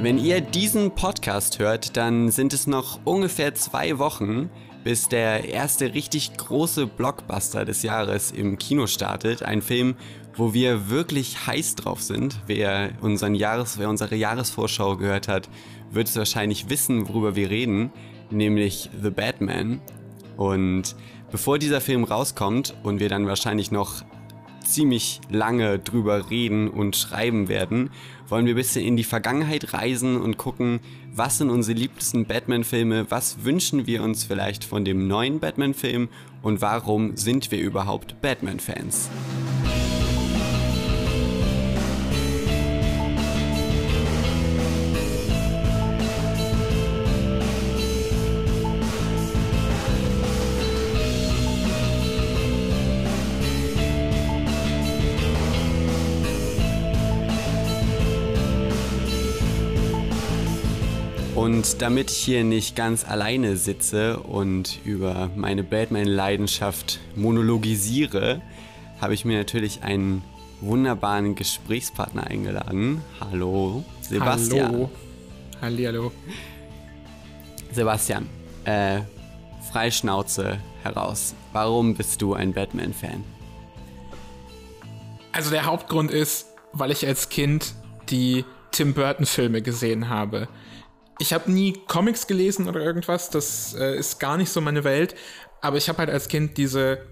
[0.00, 4.48] Wenn ihr diesen Podcast hört, dann sind es noch ungefähr zwei Wochen,
[4.84, 9.42] bis der erste richtig große Blockbuster des Jahres im Kino startet.
[9.42, 9.96] Ein Film,
[10.36, 12.38] wo wir wirklich heiß drauf sind.
[12.46, 15.48] Wer, unseren Jahres, wer unsere Jahresvorschau gehört hat,
[15.90, 17.90] wird es wahrscheinlich wissen, worüber wir reden,
[18.30, 19.80] nämlich The Batman.
[20.36, 20.94] Und
[21.32, 24.04] bevor dieser Film rauskommt und wir dann wahrscheinlich noch
[24.64, 27.90] ziemlich lange drüber reden und schreiben werden,
[28.28, 30.80] wollen wir ein bisschen in die Vergangenheit reisen und gucken,
[31.12, 36.08] was sind unsere liebsten Batman-Filme, was wünschen wir uns vielleicht von dem neuen Batman-Film
[36.42, 39.10] und warum sind wir überhaupt Batman-Fans.
[61.58, 68.40] Und damit ich hier nicht ganz alleine sitze und über meine Batman-Leidenschaft monologisiere,
[69.00, 70.22] habe ich mir natürlich einen
[70.60, 73.02] wunderbaren Gesprächspartner eingeladen.
[73.18, 74.72] Hallo, Sebastian.
[74.72, 74.90] Hallo.
[75.60, 76.12] Hallihallo.
[77.72, 78.28] Sebastian,
[78.64, 79.00] äh,
[79.72, 81.34] Freischnauze heraus.
[81.52, 83.24] Warum bist du ein Batman-Fan?
[85.32, 87.74] Also der Hauptgrund ist, weil ich als Kind
[88.10, 90.46] die Tim Burton-Filme gesehen habe
[91.18, 95.14] ich habe nie Comics gelesen oder irgendwas, das äh, ist gar nicht so meine Welt,
[95.60, 97.06] aber ich habe halt als Kind diese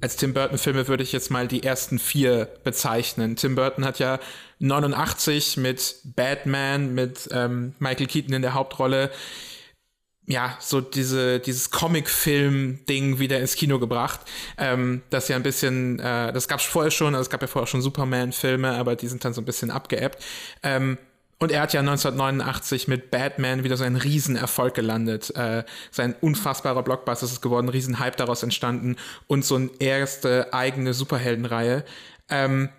[0.00, 3.36] als Tim Burton Filme würde ich jetzt mal die ersten vier bezeichnen.
[3.36, 4.20] Tim Burton hat ja
[4.58, 9.10] 89 mit Batman, mit ähm, Michael Keaton in der Hauptrolle,
[10.26, 14.20] ja, so diese, dieses Comic-Film-Ding wieder ins Kino gebracht.
[14.56, 17.66] Ähm, das ja ein bisschen, äh, das gab's vorher schon, also es gab ja vorher
[17.66, 20.22] schon Superman-Filme, aber die sind dann so ein bisschen abgeebbt.
[20.62, 20.98] Ähm,
[21.44, 25.30] und er hat ja 1989 mit Batman wieder so einen Riesenerfolg gelandet.
[25.36, 28.96] Äh, sein unfassbarer Blockbuster ist geworden, Riesenhype daraus entstanden
[29.26, 31.84] und so eine erste eigene Superheldenreihe.
[32.30, 32.70] Ähm,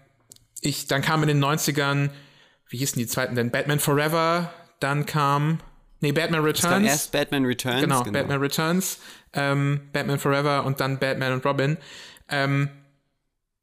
[0.61, 2.09] ich, dann kam in den 90ern,
[2.67, 3.51] wie hießen die zweiten denn?
[3.51, 5.59] Batman Forever, dann kam,
[6.01, 6.87] nee, Batman Returns.
[6.87, 7.81] erst Batman Returns.
[7.81, 8.17] Genau, genau.
[8.17, 8.97] Batman Returns,
[9.33, 11.77] ähm, Batman Forever und dann Batman und Robin.
[12.29, 12.69] Ähm,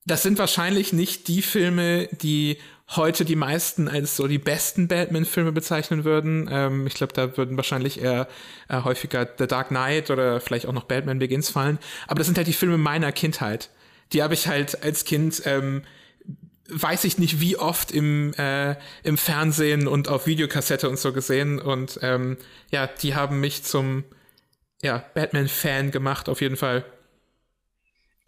[0.04, 2.58] das sind wahrscheinlich nicht die Filme, die
[2.96, 6.48] heute die meisten als so die besten Batman-Filme bezeichnen würden.
[6.50, 8.28] Ähm, ich glaube, da würden wahrscheinlich eher
[8.68, 11.78] äh, häufiger The Dark Knight oder vielleicht auch noch Batman Begins fallen.
[12.06, 13.70] Aber das sind halt die Filme meiner Kindheit.
[14.12, 15.82] Die habe ich halt als Kind, ähm,
[16.68, 21.60] weiß ich nicht wie oft im, äh, im Fernsehen und auf Videokassette und so gesehen.
[21.60, 22.36] Und ähm,
[22.70, 24.04] ja, die haben mich zum
[24.82, 26.84] ja, Batman-Fan gemacht, auf jeden Fall.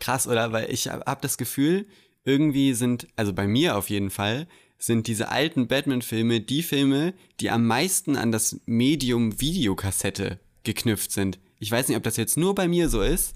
[0.01, 0.53] Krass, oder?
[0.53, 1.87] Weil ich habe das Gefühl,
[2.25, 4.47] irgendwie sind, also bei mir auf jeden Fall,
[4.79, 11.39] sind diese alten Batman-Filme die Filme, die am meisten an das Medium Videokassette geknüpft sind.
[11.59, 13.34] Ich weiß nicht, ob das jetzt nur bei mir so ist,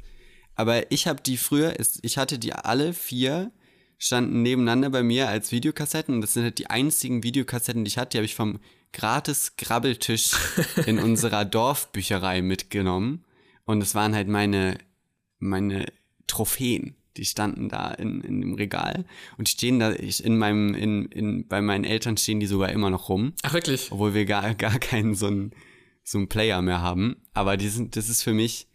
[0.54, 3.52] aber ich habe die früher, ich hatte die alle vier,
[3.98, 7.98] standen nebeneinander bei mir als Videokassetten und das sind halt die einzigen Videokassetten, die ich
[7.98, 8.60] hatte, die habe ich vom
[8.92, 10.32] gratis Grabbeltisch
[10.86, 13.24] in unserer Dorfbücherei mitgenommen
[13.64, 14.78] und es waren halt meine,
[15.38, 15.86] meine
[16.26, 19.04] Trophäen die standen da in, in dem Regal
[19.36, 22.90] und stehen da ich, in meinem in, in bei meinen Eltern stehen die sogar immer
[22.90, 23.34] noch rum.
[23.42, 23.92] Ach wirklich?
[23.92, 25.52] Obwohl wir gar gar keinen so einen
[26.04, 28.66] so einen Player mehr haben, aber die sind das ist für mich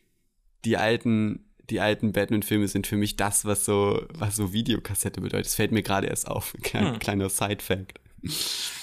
[0.65, 5.21] die alten die alten Batman Filme sind für mich das was so was so Videokassette
[5.21, 5.47] bedeutet.
[5.47, 6.99] Das fällt mir gerade erst auf, kleiner, hm.
[6.99, 7.99] kleiner Side Fact.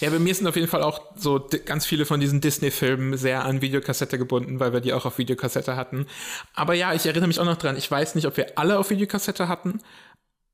[0.01, 3.45] Ja, bei mir sind auf jeden Fall auch so ganz viele von diesen Disney-Filmen sehr
[3.45, 6.07] an Videokassette gebunden, weil wir die auch auf Videokassette hatten.
[6.55, 7.77] Aber ja, ich erinnere mich auch noch dran.
[7.77, 9.81] Ich weiß nicht, ob wir alle auf Videokassette hatten,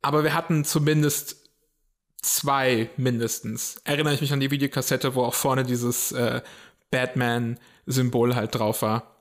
[0.02, 1.50] aber wir hatten zumindest
[2.22, 3.80] zwei mindestens.
[3.84, 6.42] Erinnere ich mich an die Videokassette, wo auch vorne dieses äh,
[6.90, 9.16] Batman-Symbol halt drauf war.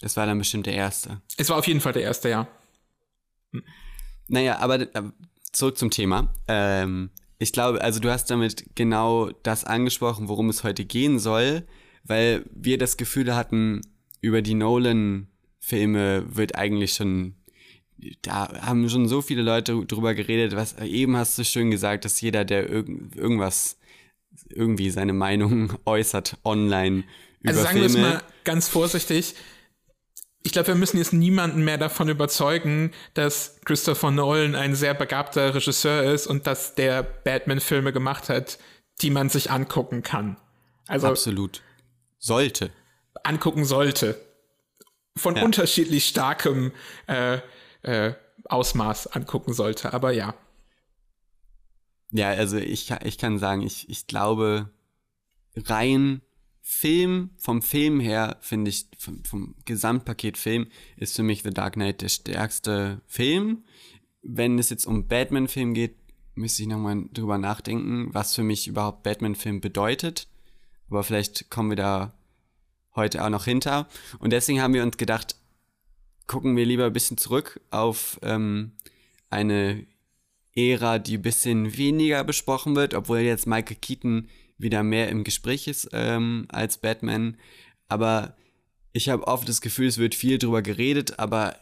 [0.00, 1.22] Das war dann bestimmt der erste.
[1.38, 2.48] Es war auf jeden Fall der erste, ja.
[4.28, 5.02] Naja, aber äh,
[5.52, 6.34] zurück zum Thema.
[6.48, 7.10] Ähm,
[7.44, 11.62] ich glaube, also du hast damit genau das angesprochen, worum es heute gehen soll,
[12.02, 13.82] weil wir das Gefühl hatten,
[14.22, 17.34] über die Nolan-Filme wird eigentlich schon,
[18.22, 22.22] da haben schon so viele Leute drüber geredet, was eben hast du schön gesagt, dass
[22.22, 23.76] jeder, der irg irgendwas,
[24.48, 27.04] irgendwie seine Meinung äußert online
[27.40, 27.94] über also sagen Filme.
[27.94, 29.34] wir es mal ganz vorsichtig,
[30.44, 35.54] ich glaube, wir müssen jetzt niemanden mehr davon überzeugen, dass Christopher Nolan ein sehr begabter
[35.54, 38.58] Regisseur ist und dass der Batman-Filme gemacht hat,
[39.00, 40.36] die man sich angucken kann.
[40.86, 41.62] Also absolut
[42.18, 42.70] sollte
[43.24, 44.20] angucken sollte
[45.16, 45.44] von ja.
[45.44, 46.72] unterschiedlich starkem
[47.06, 47.38] äh,
[47.82, 48.14] äh,
[48.44, 49.92] Ausmaß angucken sollte.
[49.92, 50.34] Aber ja.
[52.10, 54.70] Ja, also ich, ich kann sagen, ich, ich glaube,
[55.56, 56.20] rein
[56.66, 61.74] Film, vom Film her, finde ich, vom, vom Gesamtpaket Film, ist für mich The Dark
[61.74, 63.64] Knight der stärkste Film.
[64.22, 65.94] Wenn es jetzt um Batman-Film geht,
[66.34, 70.26] müsste ich nochmal drüber nachdenken, was für mich überhaupt Batman-Film bedeutet.
[70.88, 72.14] Aber vielleicht kommen wir da
[72.94, 73.86] heute auch noch hinter.
[74.18, 75.36] Und deswegen haben wir uns gedacht,
[76.26, 78.72] gucken wir lieber ein bisschen zurück auf ähm,
[79.28, 79.86] eine
[80.56, 84.28] Ära, die ein bisschen weniger besprochen wird, obwohl jetzt Michael Keaton
[84.58, 87.36] wieder mehr im Gespräch ist ähm, als Batman.
[87.88, 88.36] Aber
[88.92, 91.56] ich habe oft das Gefühl, es wird viel drüber geredet, aber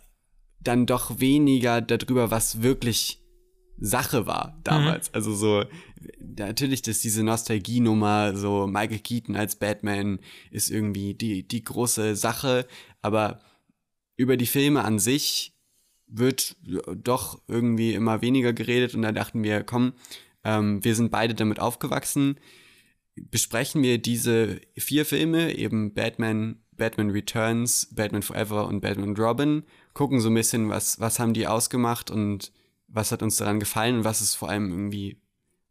[0.61, 3.19] dann doch weniger darüber, was wirklich
[3.79, 5.09] Sache war damals.
[5.09, 5.15] Mhm.
[5.15, 5.65] Also so,
[6.21, 12.67] natürlich, dass diese Nostalgie-Nummer, so Michael Keaton als Batman ist irgendwie die, die große Sache,
[13.01, 13.41] aber
[14.17, 15.53] über die Filme an sich
[16.07, 16.57] wird
[16.95, 19.95] doch irgendwie immer weniger geredet und da dachten wir, komm,
[20.45, 22.37] ähm, wir sind beide damit aufgewachsen,
[23.17, 29.65] besprechen wir diese vier Filme, eben Batman, Batman Returns, Batman Forever und Batman Robin,
[29.95, 32.53] gucken so ein bisschen, was, was haben die ausgemacht und
[32.89, 35.21] was hat uns daran gefallen und was ist vor allem irgendwie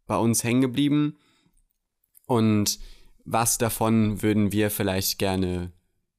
[0.06, 1.16] bei uns hängen geblieben
[2.26, 2.78] und
[3.24, 5.72] was davon würden wir vielleicht gerne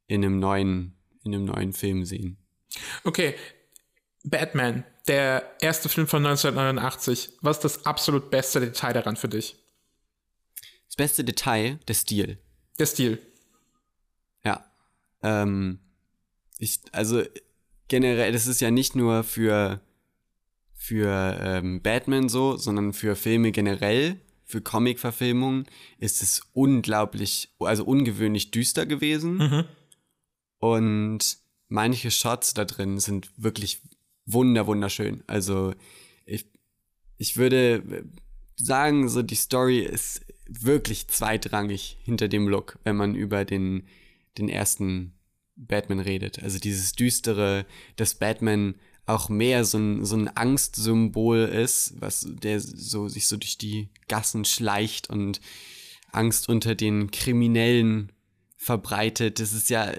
[0.07, 2.37] in einem neuen, in einem neuen Film sehen.
[3.03, 3.35] Okay,
[4.23, 7.33] Batman, der erste Film von 1989.
[7.41, 9.62] Was ist das absolut beste Detail daran für dich?
[10.93, 12.37] Das beste Detail, der Stil.
[12.77, 13.19] Der Stil.
[14.45, 14.63] Ja.
[15.23, 15.79] Ähm,
[16.59, 17.23] ich, also
[17.87, 19.81] generell, das ist ja nicht nur für,
[20.75, 25.65] für ähm, Batman so, sondern für Filme generell, für Comic-Verfilmungen
[25.97, 29.37] ist es unglaublich, also ungewöhnlich düster gewesen.
[29.37, 29.63] Mhm.
[30.59, 31.37] Und
[31.69, 33.81] manche Shots da drin sind wirklich
[34.27, 35.23] wunder, wunderschön.
[35.25, 35.73] Also
[36.27, 36.45] ich,
[37.17, 38.05] ich würde
[38.57, 43.87] sagen, so die Story ist wirklich zweitrangig hinter dem Look, wenn man über den,
[44.37, 45.13] den ersten
[45.55, 46.41] Batman redet.
[46.41, 48.75] Also dieses düstere, dass Batman
[49.05, 53.89] auch mehr so ein, so ein Angstsymbol ist, was der so sich so durch die
[54.07, 55.41] Gassen schleicht und
[56.11, 58.11] Angst unter den Kriminellen
[58.55, 59.39] verbreitet.
[59.39, 59.91] Das ist ja,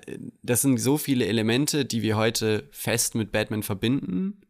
[0.43, 4.41] das sind so viele Elemente, die wir heute fest mit Batman verbinden,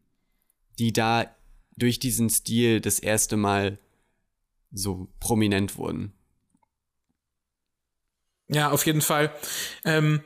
[0.79, 1.35] die da
[1.76, 3.79] durch diesen Stil das erste Mal
[4.74, 6.12] so prominent wurden.
[8.48, 9.32] Ja, auf jeden Fall.
[9.84, 10.20] Ähm,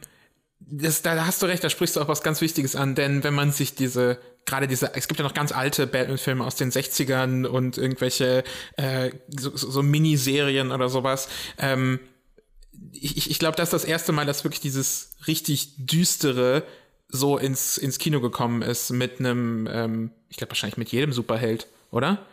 [0.60, 3.34] das, da hast du recht, da sprichst du auch was ganz Wichtiges an, denn wenn
[3.34, 7.46] man sich diese, gerade diese, es gibt ja noch ganz alte Batman-Filme aus den 60ern
[7.46, 8.42] und irgendwelche
[8.76, 11.28] äh, so, so Miniserien oder sowas,
[11.58, 12.00] ähm,
[12.92, 16.64] ich, ich glaube, das ist das erste Mal, dass wirklich dieses richtig düstere
[17.08, 21.66] so ins, ins Kino gekommen ist mit einem, ähm, ich glaube wahrscheinlich mit jedem Superheld,
[21.90, 22.26] oder?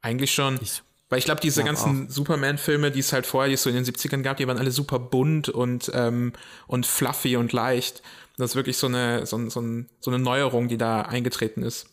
[0.00, 0.58] Eigentlich schon.
[0.62, 0.82] Ich
[1.12, 3.76] weil ich glaube, diese ja, ganzen Superman-Filme, die es halt vorher, die es so in
[3.76, 6.32] den 70ern gab, die waren alle super bunt und, ähm,
[6.66, 8.00] und fluffy und leicht.
[8.38, 9.62] Das ist wirklich so eine, so, so,
[10.00, 11.86] so eine Neuerung, die da eingetreten ist.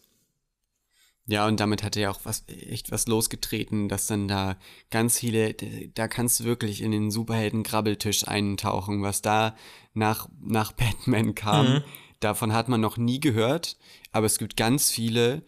[1.25, 4.55] Ja, und damit hat er ja auch was, echt was losgetreten, dass dann da
[4.89, 9.53] ganz viele, da kannst du wirklich in den Superhelden-Grabbeltisch eintauchen, was da
[9.93, 11.73] nach, nach Batman kam.
[11.73, 11.83] Mhm.
[12.21, 13.75] Davon hat man noch nie gehört,
[14.13, 15.43] aber es gibt ganz viele,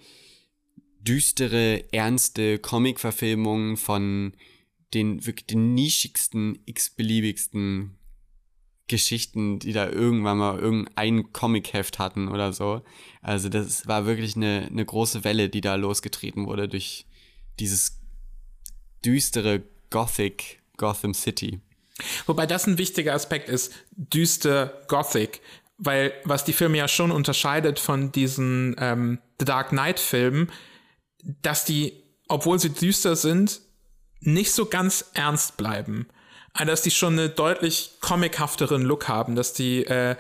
[1.04, 4.34] düstere, ernste Comic-Verfilmungen von
[4.94, 7.98] den wirklich den nischigsten, x-beliebigsten
[8.88, 12.82] Geschichten, die da irgendwann mal irgendein Comic-Heft hatten oder so.
[13.22, 17.06] Also das war wirklich eine, eine große Welle, die da losgetreten wurde durch
[17.60, 18.02] dieses
[19.06, 21.62] düstere Gothic Gotham City.
[22.26, 25.42] Wobei das ein wichtiger Aspekt ist, düster Gothic,
[25.78, 30.52] weil was die Filme ja schon unterscheidet von diesen ähm, The Dark Knight Filmen,
[31.42, 31.94] dass die,
[32.28, 33.62] obwohl sie düster sind,
[34.20, 36.08] nicht so ganz ernst bleiben.
[36.54, 40.16] Also, dass die schon eine deutlich comichafteren Look haben, dass die, äh,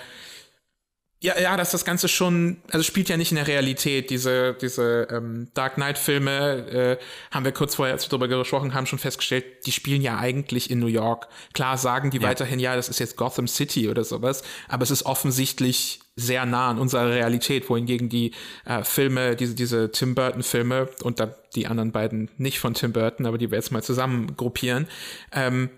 [1.24, 4.10] ja, ja, dass das Ganze schon, also spielt ja nicht in der Realität.
[4.10, 8.88] Diese, diese ähm, Dark Knight-Filme, äh, haben wir kurz vorher, als wir darüber gesprochen haben,
[8.88, 11.28] schon festgestellt, die spielen ja eigentlich in New York.
[11.54, 12.24] Klar sagen die ja.
[12.24, 16.72] weiterhin, ja, das ist jetzt Gotham City oder sowas, aber es ist offensichtlich sehr nah
[16.72, 18.34] an unserer Realität, wohingegen die
[18.66, 23.28] äh, Filme, diese, diese Tim Burton-Filme und dann die anderen beiden nicht von Tim Burton,
[23.28, 24.88] aber die wir jetzt mal zusammen gruppieren,
[25.32, 25.70] ähm,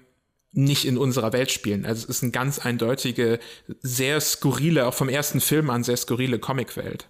[0.54, 1.86] nicht in unserer Welt spielen.
[1.86, 3.40] Also es ist eine ganz eindeutige,
[3.82, 7.10] sehr skurrile, auch vom ersten Film an sehr skurrile Comicwelt.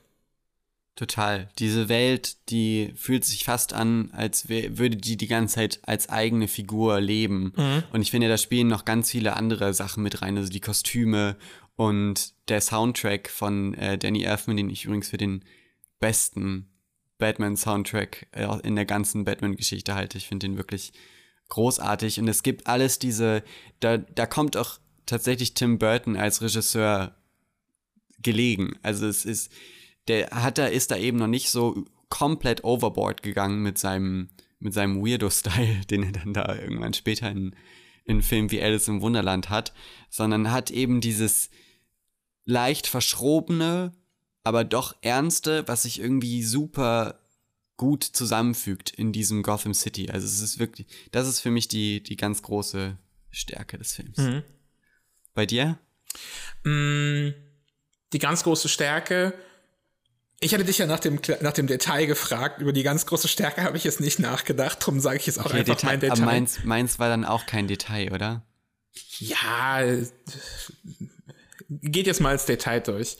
[0.96, 1.50] Total.
[1.58, 6.48] Diese Welt, die fühlt sich fast an, als würde die die ganze Zeit als eigene
[6.48, 7.52] Figur leben.
[7.56, 7.84] Mhm.
[7.92, 11.36] Und ich finde, da spielen noch ganz viele andere Sachen mit rein, also die Kostüme
[11.76, 15.44] und der Soundtrack von äh, Danny Elfman, den ich übrigens für den
[16.00, 16.70] besten
[17.18, 20.20] Batman-Soundtrack äh, in der ganzen Batman-Geschichte halte.
[20.20, 20.94] Ich finde den wirklich
[21.50, 23.44] großartig und es gibt alles diese,
[23.80, 27.16] da, da kommt auch tatsächlich Tim Burton als Regisseur
[28.20, 28.78] gelegen.
[28.82, 29.52] Also es ist,
[30.08, 34.74] der hat da, ist da eben noch nicht so komplett overboard gegangen mit seinem, mit
[34.74, 37.56] seinem Weirdo-Style, den er dann da irgendwann später in,
[38.06, 39.74] in Filmen wie Alice im Wunderland hat,
[40.10, 41.50] sondern hat eben dieses
[42.46, 43.94] leicht verschrobene,
[44.44, 47.20] aber doch ernste, was sich irgendwie super
[47.84, 50.10] gut zusammenfügt in diesem Gotham City.
[50.10, 52.98] Also es ist wirklich, das ist für mich die, die ganz große
[53.30, 54.18] Stärke des Films.
[54.20, 54.42] Mhm.
[55.34, 55.78] Bei dir?
[56.64, 57.32] Mm,
[58.14, 59.34] die ganz große Stärke.
[60.40, 62.62] Ich hatte dich ja nach dem, nach dem Detail gefragt.
[62.62, 64.82] Über die ganz große Stärke habe ich jetzt nicht nachgedacht.
[64.82, 66.14] Darum sage ich jetzt auch okay, einfach Detail, mein Detail.
[66.14, 68.46] Aber meins, meins war dann auch kein Detail, oder?
[69.20, 69.84] Ja,
[71.82, 73.18] geht jetzt mal ins Detail durch.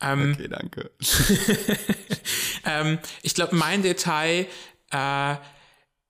[0.00, 0.90] Ähm, okay, danke.
[2.64, 4.46] ähm, ich glaube, mein Detail
[4.92, 5.36] äh,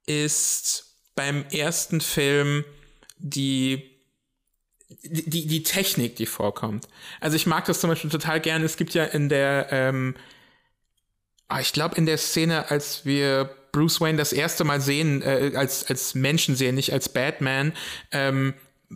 [0.07, 2.65] ist beim ersten Film
[3.19, 3.97] die
[5.03, 6.89] die, die Technik, die vorkommt.
[7.21, 8.65] Also ich mag das zum Beispiel total gerne.
[8.65, 10.15] Es gibt ja in der, ähm,
[11.49, 15.53] ah, ich glaube in der Szene, als wir Bruce Wayne das erste Mal sehen, äh,
[15.55, 17.73] als, als Menschen sehen, nicht als Batman,
[18.13, 18.55] ähm,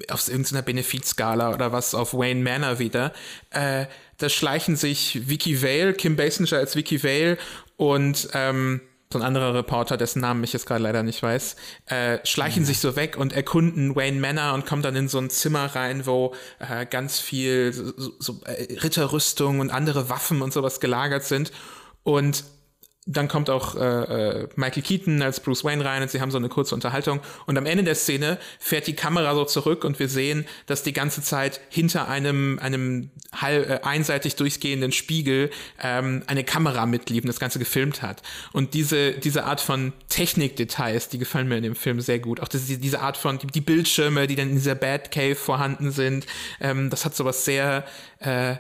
[0.09, 3.13] auf irgendeiner Benefizskala oder was auf Wayne Manor wieder,
[3.51, 3.87] äh,
[4.19, 7.39] da schleichen sich Vicky Vale, Kim Basinger als Vicky Vale
[7.77, 8.83] und ähm,
[9.13, 11.57] so ein anderer Reporter, dessen Namen ich jetzt gerade leider nicht weiß,
[11.87, 12.67] äh, schleichen mhm.
[12.67, 16.07] sich so weg und erkunden Wayne Manor und kommen dann in so ein Zimmer rein,
[16.07, 21.51] wo äh, ganz viel so, so äh, Ritterrüstung und andere Waffen und sowas gelagert sind.
[22.05, 22.45] Und
[23.07, 23.81] dann kommt auch äh,
[24.43, 27.21] äh, Michael Keaton als Bruce Wayne rein und sie haben so eine kurze Unterhaltung.
[27.47, 30.93] Und am Ende der Szene fährt die Kamera so zurück und wir sehen, dass die
[30.93, 35.51] ganze Zeit hinter einem, einem halb, äh, einseitig durchgehenden Spiegel
[35.83, 38.23] ähm, eine Kamera mitlief und das Ganze gefilmt hat.
[38.53, 42.41] Und diese, diese Art von Technikdetails, die gefallen mir in dem Film sehr gut.
[42.41, 46.27] Auch das, diese Art von, die, die Bildschirme, die dann in dieser Batcave vorhanden sind,
[46.61, 47.87] ähm, das hat sowas sehr,
[48.19, 48.57] äh,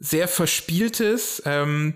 [0.00, 1.94] sehr Verspieltes ähm,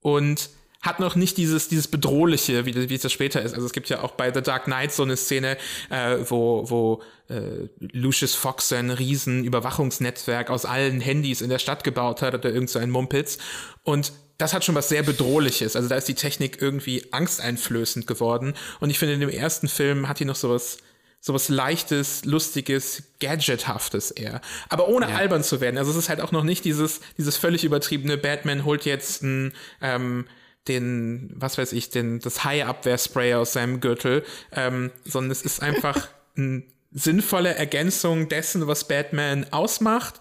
[0.00, 0.48] und
[0.80, 3.54] hat noch nicht dieses, dieses Bedrohliche, wie, wie es das später ist.
[3.54, 5.56] Also es gibt ja auch bei The Dark Knight so eine Szene,
[5.90, 11.82] äh, wo, wo äh, Lucius Fox sein riesen Überwachungsnetzwerk aus allen Handys in der Stadt
[11.82, 13.38] gebaut hat oder irgend so ein Mumpitz.
[13.82, 15.74] Und das hat schon was sehr Bedrohliches.
[15.74, 18.54] Also da ist die Technik irgendwie angsteinflößend geworden.
[18.78, 20.78] Und ich finde, in dem ersten Film hat die noch sowas,
[21.20, 24.40] sowas leichtes, lustiges, gadgethaftes eher.
[24.68, 25.16] Aber ohne ja.
[25.16, 25.76] albern zu werden.
[25.76, 29.52] Also es ist halt auch noch nicht dieses, dieses völlig übertriebene Batman holt jetzt ein,
[29.82, 30.26] ähm,
[30.68, 36.08] den, was weiß ich, den, das Hai-Abwehrspray aus seinem Gürtel, ähm, sondern es ist einfach
[36.36, 40.20] eine sinnvolle Ergänzung dessen, was Batman ausmacht.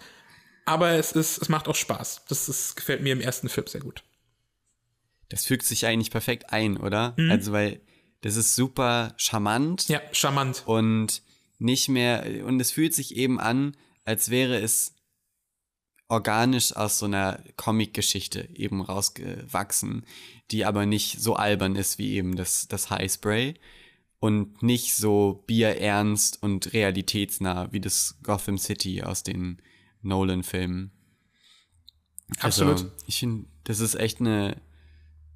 [0.66, 2.24] Aber es ist, es macht auch Spaß.
[2.28, 4.04] Das ist, gefällt mir im ersten Film sehr gut.
[5.30, 7.14] Das fügt sich eigentlich perfekt ein, oder?
[7.18, 7.32] Mhm.
[7.32, 7.80] Also, weil
[8.22, 9.88] das ist super charmant.
[9.88, 10.64] Ja, charmant.
[10.66, 11.22] Und
[11.60, 14.97] nicht mehr, und es fühlt sich eben an, als wäre es
[16.10, 20.06] organisch aus so einer Comic-Geschichte eben rausgewachsen,
[20.52, 23.56] die aber nicht so albern ist wie eben das, das High Spray
[24.20, 29.62] und nicht so bierernst und realitätsnah wie das Gotham City aus den
[30.02, 30.92] Nolan-Filmen.
[32.40, 32.92] Also, Absolut.
[33.06, 34.62] Ich finde, das ist echt eine,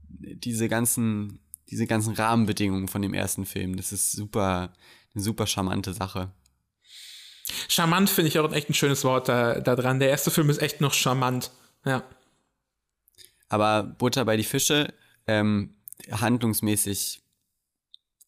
[0.10, 4.74] diese ganzen, diese ganzen Rahmenbedingungen von dem ersten Film, das ist super,
[5.14, 6.32] eine super charmante Sache.
[7.68, 10.00] Charmant finde ich auch echt ein schönes Wort da, da dran.
[10.00, 11.52] Der erste Film ist echt noch charmant.
[11.86, 12.04] Ja.
[13.50, 14.94] Aber Butter bei die Fische,
[15.28, 15.76] ähm,
[16.10, 17.22] handlungsmäßig.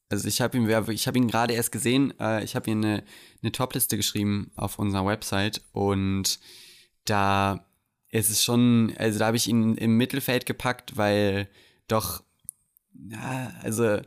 [0.09, 2.13] Also ich habe ihn, habe ihn gerade erst gesehen.
[2.19, 3.03] Äh, ich habe ihm eine,
[3.41, 6.39] eine Topliste geschrieben auf unserer Website und
[7.05, 7.65] da
[8.09, 11.49] ist es schon, also da habe ich ihn im Mittelfeld gepackt, weil
[11.87, 12.23] doch,
[13.09, 14.01] ja, also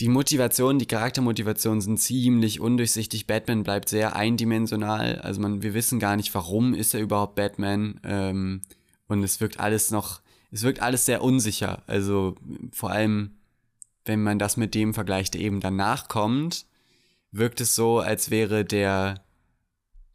[0.00, 3.26] die Motivation, die Charaktermotivationen sind ziemlich undurchsichtig.
[3.26, 5.20] Batman bleibt sehr eindimensional.
[5.20, 8.00] Also man, wir wissen gar nicht, warum ist er überhaupt Batman.
[8.04, 8.62] Ähm,
[9.08, 11.82] und es wirkt alles noch, es wirkt alles sehr unsicher.
[11.86, 12.34] Also
[12.72, 13.32] vor allem,
[14.06, 16.64] wenn man das mit dem vergleicht, der eben danach kommt,
[17.30, 19.22] wirkt es so, als wäre der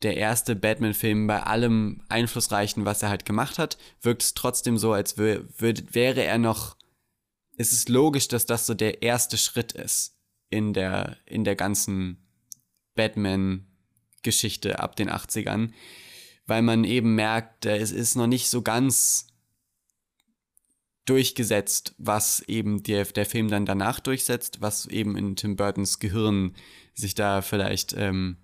[0.01, 4.93] der erste Batman-Film bei allem Einflussreichen, was er halt gemacht hat, wirkt es trotzdem so,
[4.93, 6.75] als wär, wäre er noch
[7.57, 10.17] es ist logisch, dass das so der erste Schritt ist
[10.49, 12.25] in der, in der ganzen
[12.95, 15.71] Batman-Geschichte ab den 80ern,
[16.45, 19.27] weil man eben merkt, es ist noch nicht so ganz
[21.05, 26.55] durchgesetzt, was eben der, der Film dann danach durchsetzt, was eben in Tim Burtons Gehirn
[26.93, 28.37] sich da vielleicht ähm,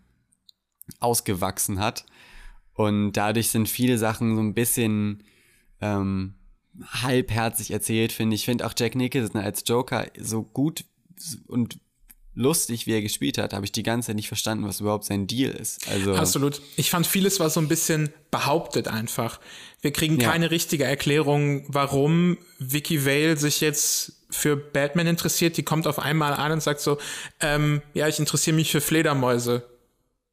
[1.00, 2.06] ausgewachsen hat.
[2.74, 5.24] Und dadurch sind viele Sachen so ein bisschen
[5.82, 6.36] ähm,
[6.80, 8.42] halbherzig erzählt, finde ich.
[8.42, 10.86] Ich finde auch Jack Nicholson als Joker so gut
[11.48, 11.80] und
[12.34, 15.28] lustig, wie er gespielt hat, habe ich die ganze Zeit nicht verstanden, was überhaupt sein
[15.28, 15.88] Deal ist.
[15.90, 16.62] Also Absolut.
[16.78, 19.40] Ich fand vieles war so ein bisschen behauptet einfach.
[19.82, 20.32] Wir kriegen ja.
[20.32, 25.58] keine richtige Erklärung, warum Vicky Vale sich jetzt für Batman interessiert.
[25.58, 26.98] Die kommt auf einmal an und sagt so,
[27.42, 29.68] ähm, ja, ich interessiere mich für Fledermäuse.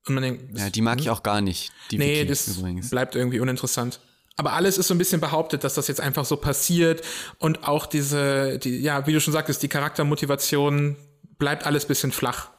[0.07, 1.03] Und man denkt, ja, die mag hm?
[1.03, 1.73] ich auch gar nicht.
[1.91, 2.91] Die nee, Vicky das übrigens.
[2.91, 4.01] bleibt irgendwie uninteressant.
[4.39, 7.05] Aber alles ist so ein bisschen behauptet, dass das jetzt einfach so passiert
[7.39, 10.97] und auch diese, die, ja, wie du schon sagtest, die Charaktermotivation
[11.39, 12.51] bleibt alles bisschen flach.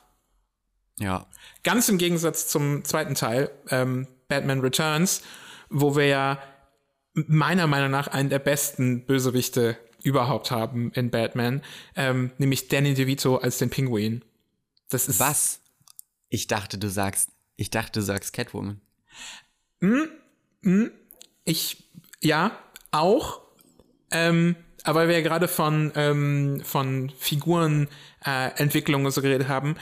[0.99, 1.25] Ja.
[1.63, 5.21] Ganz im Gegensatz zum zweiten Teil, ähm, Batman Returns,
[5.69, 6.43] wo wir ja
[7.13, 11.61] meiner Meinung nach einen der besten Bösewichte überhaupt haben in Batman,
[11.95, 14.25] ähm, nämlich Danny DeVito als den Pinguin.
[14.89, 15.61] Das ist was?
[16.27, 18.81] Ich dachte, du sagst, ich dachte, du sagst Catwoman.
[19.79, 20.03] Mm,
[20.61, 20.91] mm,
[21.49, 21.83] ich,
[22.21, 22.57] ja,
[22.91, 23.41] auch.
[24.11, 29.75] Ähm, aber wir ja gerade von, ähm, von Figurenentwicklung äh, so geredet haben,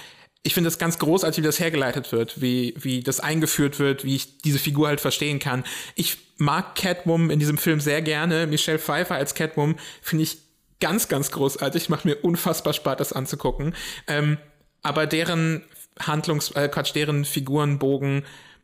[0.43, 4.15] ich finde das ganz großartig, wie das hergeleitet wird, wie, wie das eingeführt wird, wie
[4.15, 5.65] ich diese Figur halt verstehen kann.
[5.95, 8.47] Ich mag Catwoman in diesem Film sehr gerne.
[8.47, 10.37] Michelle Pfeiffer als Catwoman finde ich
[10.79, 11.89] ganz, ganz großartig.
[11.89, 13.75] Macht mir unfassbar Spaß, das anzugucken.
[14.07, 14.37] Ähm,
[14.83, 15.65] aber deren
[15.99, 18.23] Handlungs-, äh, Quatsch, deren Figurenbogen,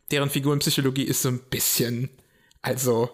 [0.10, 2.10] deren Figurenpsychologie ist so ein bisschen,
[2.64, 3.10] also,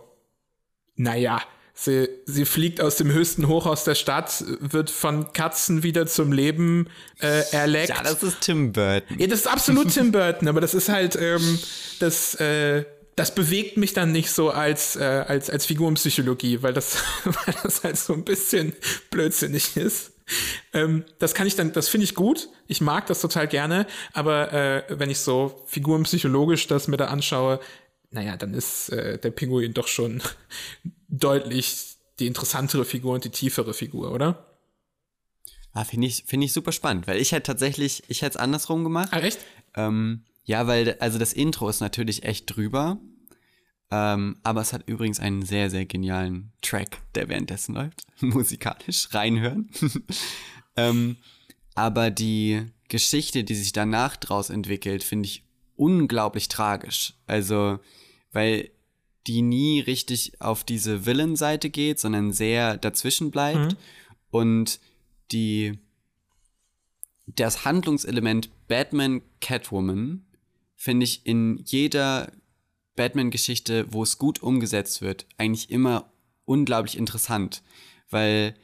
[0.95, 1.41] naja,
[1.81, 6.89] Sie, sie fliegt aus dem höchsten Hochhaus der Stadt, wird von Katzen wieder zum Leben
[7.21, 7.87] äh, erleckt.
[7.87, 9.17] Ja, das ist Tim Burton.
[9.17, 11.57] Ja, das ist absolut Tim Burton, aber das ist halt, ähm,
[11.99, 12.83] das, äh,
[13.15, 17.81] das bewegt mich dann nicht so als, äh, als, als Figurenpsychologie, weil das, weil das
[17.81, 18.73] halt so ein bisschen
[19.09, 20.11] blödsinnig ist.
[20.73, 22.49] Ähm, das kann ich dann, das finde ich gut.
[22.67, 27.61] Ich mag das total gerne, aber äh, wenn ich so figurenpsychologisch das mir da anschaue,
[28.11, 30.21] naja, dann ist äh, der Pinguin doch schon
[31.07, 34.45] deutlich die interessantere Figur und die tiefere Figur, oder?
[35.71, 38.83] Ah, finde ich, finde ich super spannend, weil ich hätte tatsächlich, ich hätte es andersrum
[38.83, 39.09] gemacht.
[39.11, 39.39] Ah, echt?
[39.75, 42.99] Ähm, ja, weil, also das Intro ist natürlich echt drüber.
[43.91, 48.01] Ähm, aber es hat übrigens einen sehr, sehr genialen Track, der währenddessen läuft.
[48.19, 49.69] Musikalisch reinhören.
[50.75, 51.17] ähm,
[51.75, 55.43] aber die Geschichte, die sich danach draus entwickelt, finde ich
[55.79, 57.13] unglaublich tragisch.
[57.25, 57.79] Also,
[58.31, 58.69] weil
[59.27, 63.73] die nie richtig auf diese Villain-Seite geht, sondern sehr dazwischen bleibt.
[63.73, 63.77] Mhm.
[64.31, 64.79] Und
[65.31, 65.79] die
[67.35, 70.25] das Handlungselement Batman Catwoman
[70.75, 72.31] finde ich in jeder
[72.95, 76.11] Batman-Geschichte, wo es gut umgesetzt wird, eigentlich immer
[76.45, 77.61] unglaublich interessant,
[78.09, 78.55] weil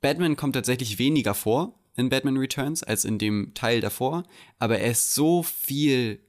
[0.00, 4.24] Batman kommt tatsächlich weniger vor in Batman Returns als in dem Teil davor,
[4.58, 6.20] aber er ist so viel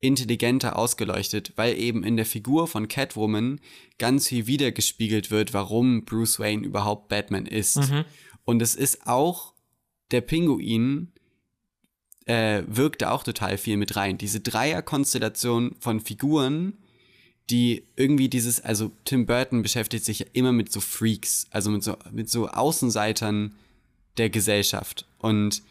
[0.00, 3.58] intelligenter ausgeleuchtet, weil eben in der Figur von Catwoman
[3.98, 7.76] ganz viel wiedergespiegelt wird, warum Bruce Wayne überhaupt Batman ist.
[7.76, 8.04] Mhm.
[8.44, 9.54] Und es ist auch
[10.10, 11.12] der Pinguin
[12.26, 14.18] äh, wirkt da auch total viel mit rein.
[14.18, 16.78] Diese Dreierkonstellation von Figuren,
[17.50, 21.82] die irgendwie dieses, also Tim Burton beschäftigt sich ja immer mit so Freaks, also mit
[21.82, 23.54] so, mit so Außenseitern
[24.16, 25.06] der Gesellschaft.
[25.18, 25.62] Und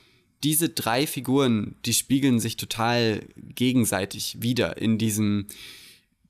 [0.43, 5.47] diese drei Figuren, die spiegeln sich total gegenseitig wieder in diesem,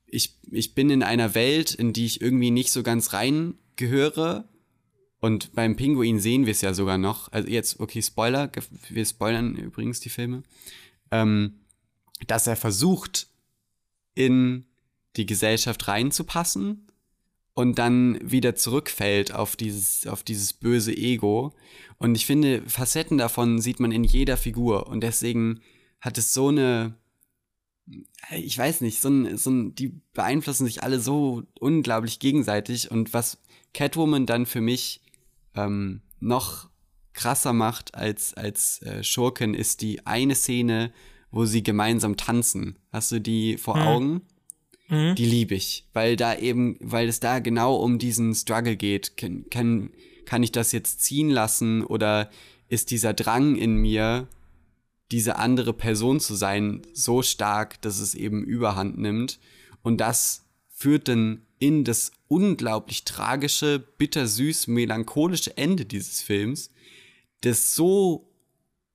[0.06, 4.48] ich, ich bin in einer Welt, in die ich irgendwie nicht so ganz rein gehöre.
[5.20, 7.32] Und beim Pinguin sehen wir es ja sogar noch.
[7.32, 8.52] Also jetzt, okay, Spoiler,
[8.90, 10.44] wir spoilern übrigens die Filme.
[11.12, 11.62] Ähm,
[12.28, 13.28] dass er versucht,
[14.16, 14.66] in
[15.16, 16.88] die Gesellschaft reinzupassen
[17.54, 21.54] und dann wieder zurückfällt auf dieses, auf dieses böse Ego.
[21.98, 24.88] Und ich finde, Facetten davon sieht man in jeder Figur.
[24.88, 25.62] Und deswegen
[26.02, 26.96] hat es so eine,
[28.32, 32.90] ich weiß nicht, so ein, so ein, die beeinflussen sich alle so unglaublich gegenseitig.
[32.90, 33.40] Und was
[33.74, 35.02] Catwoman dann für mich
[35.56, 36.70] ähm, noch
[37.14, 40.92] krasser macht als, als äh, Schurken, ist die eine Szene,
[41.30, 42.80] wo sie gemeinsam tanzen.
[42.92, 43.82] Hast du die vor hm.
[43.82, 44.22] Augen?
[44.94, 45.16] Mhm.
[45.16, 49.18] Die liebe ich, weil da eben, weil es da genau um diesen Struggle geht.
[49.18, 49.90] Kann, kann,
[50.26, 52.30] kann ich das jetzt ziehen lassen oder
[52.70, 54.28] ist dieser Drang in mir,
[55.12, 59.40] diese andere Person zu sein, so stark, dass es eben überhand nimmt.
[59.82, 66.72] Und das führt dann in das unglaublich tragische, bittersüß, melancholische Ende dieses Films,
[67.42, 68.30] das so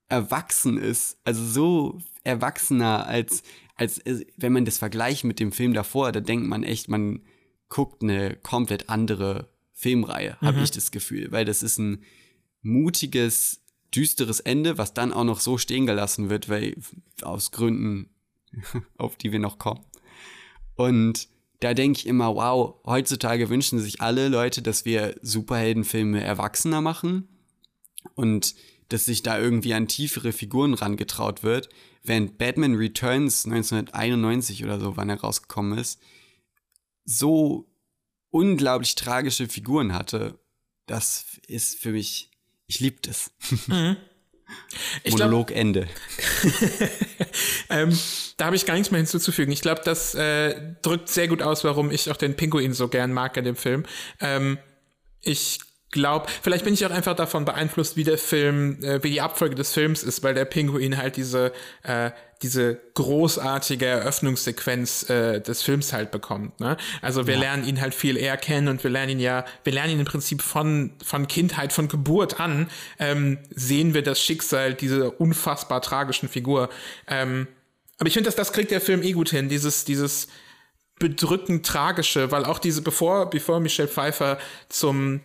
[0.09, 3.43] erwachsen ist, also so erwachsener als
[3.79, 7.23] als äh, wenn man das vergleicht mit dem Film davor, da denkt man echt, man
[7.69, 10.47] guckt eine komplett andere Filmreihe, mhm.
[10.47, 12.03] habe ich das Gefühl, weil das ist ein
[12.61, 13.63] mutiges,
[13.95, 16.77] düsteres Ende, was dann auch noch so stehen gelassen wird, weil
[17.23, 18.11] aus Gründen,
[18.99, 19.85] auf die wir noch kommen.
[20.75, 21.29] Und
[21.61, 27.29] da denke ich immer, wow, heutzutage wünschen sich alle Leute, dass wir Superheldenfilme erwachsener machen.
[28.15, 28.55] Und
[28.89, 31.69] dass sich da irgendwie an tiefere Figuren rangetraut wird,
[32.03, 36.01] während Batman Returns 1991 oder so, wann er rausgekommen ist,
[37.05, 37.67] so
[38.31, 40.39] unglaublich tragische Figuren hatte.
[40.87, 42.31] Das ist für mich,
[42.67, 43.31] ich liebe das.
[43.67, 43.97] Mhm.
[45.11, 45.89] Monolog glaub, Ende.
[47.71, 47.99] ähm,
[48.39, 49.53] da habe ich gar nichts mehr hinzuzufügen.
[49.53, 53.13] Ich glaube, das äh, drückt sehr gut aus, warum ich auch den Pinguin so gern
[53.13, 53.85] mag in dem Film.
[54.21, 54.59] Ähm,
[55.21, 55.59] ich
[55.91, 59.55] glaube, vielleicht bin ich auch einfach davon beeinflusst, wie der Film, äh, wie die Abfolge
[59.55, 62.11] des Films ist, weil der Pinguin halt diese, äh,
[62.43, 66.61] diese großartige Eröffnungssequenz äh, des Films halt bekommt.
[66.61, 66.77] Ne?
[67.01, 67.41] Also wir ja.
[67.41, 70.07] lernen ihn halt viel eher kennen und wir lernen ihn ja, wir lernen ihn im
[70.07, 76.29] Prinzip von, von Kindheit, von Geburt an, ähm, sehen wir das Schicksal dieser unfassbar tragischen
[76.29, 76.69] Figur.
[77.07, 77.49] Ähm,
[77.99, 80.29] aber ich finde, dass das kriegt der Film eh gut hin, dieses, dieses
[80.99, 85.21] bedrückend tragische, weil auch diese, bevor, bevor Michelle Pfeiffer zum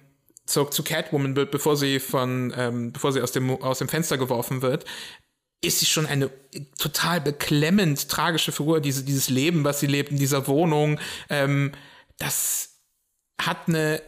[0.46, 4.18] zu, zu Catwoman wird, bevor sie von, ähm, bevor sie aus dem, aus dem Fenster
[4.18, 4.86] geworfen wird,
[5.62, 6.30] ist sie schon eine
[6.78, 8.82] total beklemmend tragische Figur.
[8.82, 11.72] Diese, dieses Leben, was sie lebt in dieser Wohnung, ähm,
[12.18, 12.82] das
[13.42, 14.02] hat eine,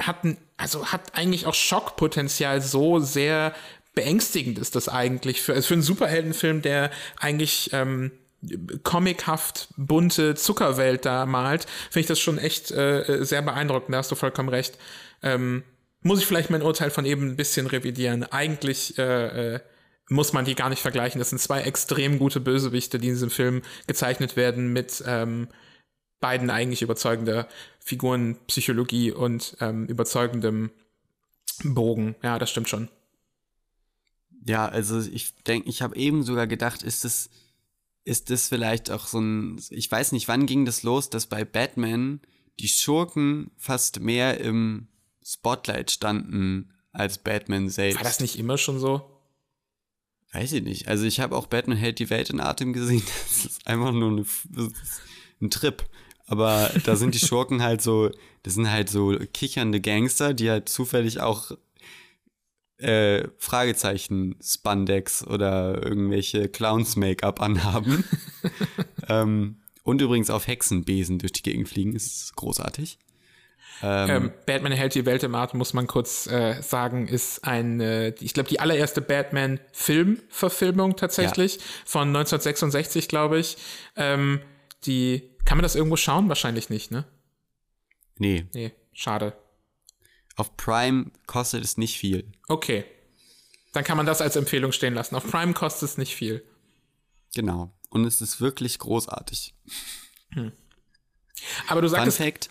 [0.00, 3.54] hat ein, also hat eigentlich auch Schockpotenzial so sehr
[3.94, 8.10] beängstigend ist das eigentlich für, also für einen Superheldenfilm, der eigentlich ähm,
[8.82, 13.94] comichaft bunte Zuckerwelt da malt, finde ich das schon echt äh, sehr beeindruckend.
[13.94, 14.78] Da hast du vollkommen recht.
[15.24, 15.64] Ähm,
[16.02, 18.24] muss ich vielleicht mein Urteil von eben ein bisschen revidieren.
[18.24, 19.60] Eigentlich äh, äh,
[20.08, 21.18] muss man die gar nicht vergleichen.
[21.18, 25.48] Das sind zwei extrem gute Bösewichte, die in diesem Film gezeichnet werden mit ähm,
[26.20, 27.48] beiden eigentlich überzeugender
[27.80, 30.70] Figurenpsychologie und ähm, überzeugendem
[31.64, 32.14] Bogen.
[32.22, 32.88] Ja, das stimmt schon.
[34.46, 37.30] Ja, also ich denke, ich habe eben sogar gedacht, ist es
[38.04, 41.44] ist das vielleicht auch so ein, ich weiß nicht, wann ging das los, dass bei
[41.44, 42.20] Batman
[42.60, 44.88] die Schurken fast mehr im
[45.24, 47.96] Spotlight standen als Batman selbst.
[47.96, 49.10] War das nicht immer schon so?
[50.32, 50.88] Weiß ich nicht.
[50.88, 53.02] Also ich habe auch Batman hält die Welt in Atem gesehen.
[53.28, 54.26] Das ist einfach nur eine,
[55.40, 55.84] ein Trip.
[56.26, 58.10] Aber da sind die Schurken halt so,
[58.42, 61.52] das sind halt so kichernde Gangster, die halt zufällig auch
[62.78, 68.04] äh, Fragezeichen Spandex oder irgendwelche Clowns Make-up anhaben.
[69.08, 72.98] ähm, und übrigens auf Hexenbesen durch die Gegend fliegen, ist großartig.
[73.82, 77.80] Ähm, ähm, Batman hält die Welt im Atem, muss man kurz äh, sagen, ist ein,
[77.80, 81.62] äh, ich glaube, die allererste Batman-Film-Verfilmung tatsächlich ja.
[81.84, 83.56] von 1966, glaube ich.
[83.96, 84.40] Ähm,
[84.84, 86.28] die, kann man das irgendwo schauen?
[86.28, 87.04] Wahrscheinlich nicht, ne?
[88.18, 88.46] Nee.
[88.54, 89.36] Nee, schade.
[90.36, 92.32] Auf Prime kostet es nicht viel.
[92.48, 92.84] Okay.
[93.72, 95.16] Dann kann man das als Empfehlung stehen lassen.
[95.16, 96.44] Auf Prime kostet es nicht viel.
[97.34, 97.72] Genau.
[97.90, 99.54] Und es ist wirklich großartig.
[100.32, 100.52] Hm.
[101.68, 102.16] Aber du sagst.
[102.16, 102.50] Fun Fact,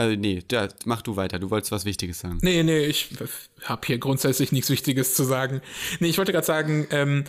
[0.00, 1.38] also nee, da, mach du weiter.
[1.38, 2.38] Du wolltest was Wichtiges sagen.
[2.40, 3.10] Nee, nee, ich
[3.64, 5.60] habe hier grundsätzlich nichts Wichtiges zu sagen.
[5.98, 7.24] Nee, ich wollte gerade sagen, ähm,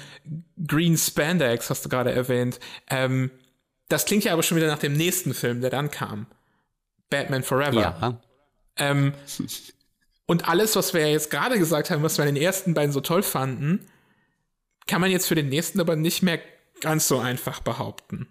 [0.66, 2.62] Green Spandex hast du gerade erwähnt.
[2.90, 3.30] Ähm,
[3.90, 6.28] das klingt ja aber schon wieder nach dem nächsten Film, der dann kam.
[7.10, 7.82] Batman Forever.
[7.82, 8.22] Ja.
[8.78, 9.16] Ähm,
[10.26, 12.94] und alles, was wir ja jetzt gerade gesagt haben, was wir in den ersten beiden
[12.94, 13.86] so toll fanden,
[14.88, 16.40] kann man jetzt für den nächsten aber nicht mehr
[16.80, 18.30] ganz so einfach behaupten.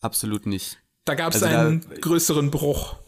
[0.00, 0.78] Absolut nicht.
[1.04, 3.03] Da gab es also einen größeren Bruch.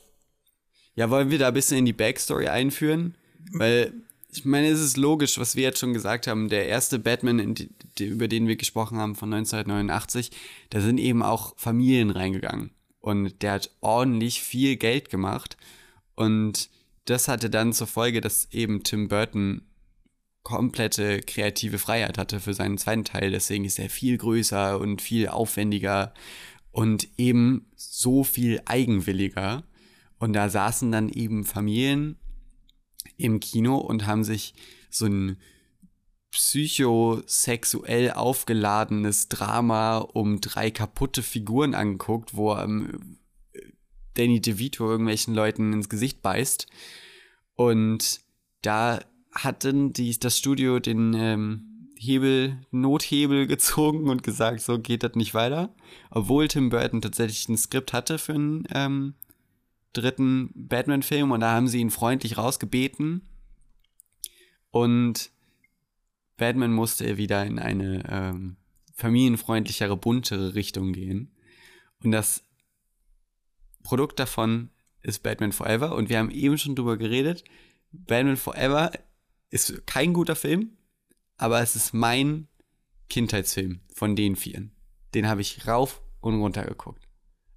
[0.97, 3.17] Ja, wollen wir da ein bisschen in die Backstory einführen?
[3.53, 3.93] Weil
[4.33, 6.49] ich meine, es ist logisch, was wir jetzt schon gesagt haben.
[6.49, 10.31] Der erste Batman, die, über den wir gesprochen haben von 1989,
[10.71, 12.71] da sind eben auch Familien reingegangen.
[13.01, 15.57] Und der hat ordentlich viel Geld gemacht.
[16.17, 16.71] Und
[17.05, 19.63] das hatte dann zur Folge, dass eben Tim Burton
[20.43, 23.31] komplette kreative Freiheit hatte für seinen zweiten Teil.
[23.31, 26.15] Deswegen ist er viel größer und viel aufwendiger
[26.73, 29.65] und eben so viel eigenwilliger.
[30.19, 32.17] Und da saßen dann eben Familien
[33.17, 34.55] im Kino und haben sich
[34.91, 35.37] so ein
[36.31, 43.19] psychosexuell aufgeladenes Drama um drei kaputte Figuren angeguckt, wo ähm,
[44.15, 46.67] Danny DeVito irgendwelchen Leuten ins Gesicht beißt.
[47.55, 48.21] Und
[48.63, 49.01] da
[49.33, 55.35] hatten die, das Studio den ähm, Hebel, Nothebel gezogen und gesagt, so geht das nicht
[55.35, 55.75] weiter.
[56.11, 59.15] Obwohl Tim Burton tatsächlich ein Skript hatte für einen ähm,
[59.97, 63.29] dritten Batman-Film und da haben sie ihn freundlich rausgebeten.
[64.71, 65.31] Und
[66.37, 68.57] Batman musste wieder in eine ähm,
[68.95, 71.33] familienfreundlichere, buntere Richtung gehen.
[72.03, 72.43] Und das
[73.83, 74.71] Produkt davon
[75.03, 75.95] ist Batman Forever.
[75.95, 77.45] Und wir haben eben schon drüber geredet.
[77.93, 78.91] Batman Forever
[79.51, 80.77] ist kein guter Film,
[81.37, 82.49] aber es ist mein
[83.09, 84.73] Kindheitsfilm von den vieren.
[85.15, 87.07] Den habe ich rauf und runter geguckt.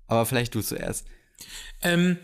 [0.08, 1.08] Aber vielleicht du zuerst.
[1.82, 2.18] Ähm,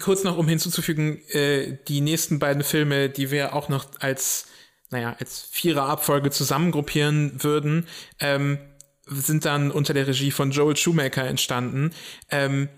[0.00, 4.46] kurz noch, um hinzuzufügen, äh, die nächsten beiden Filme, die wir auch noch als
[4.90, 7.86] naja, als Vierer-Abfolge zusammengruppieren würden,
[8.20, 8.58] ähm,
[9.06, 11.92] sind dann unter der Regie von Joel Schumacher entstanden.
[12.30, 12.68] Ähm,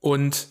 [0.00, 0.48] und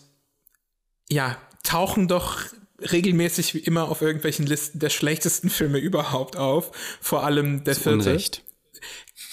[1.08, 2.40] ja, tauchen doch
[2.80, 6.72] regelmäßig wie immer auf irgendwelchen Listen der schlechtesten Filme überhaupt auf.
[7.00, 8.10] Vor allem der zu vierte.
[8.10, 8.42] Unrecht.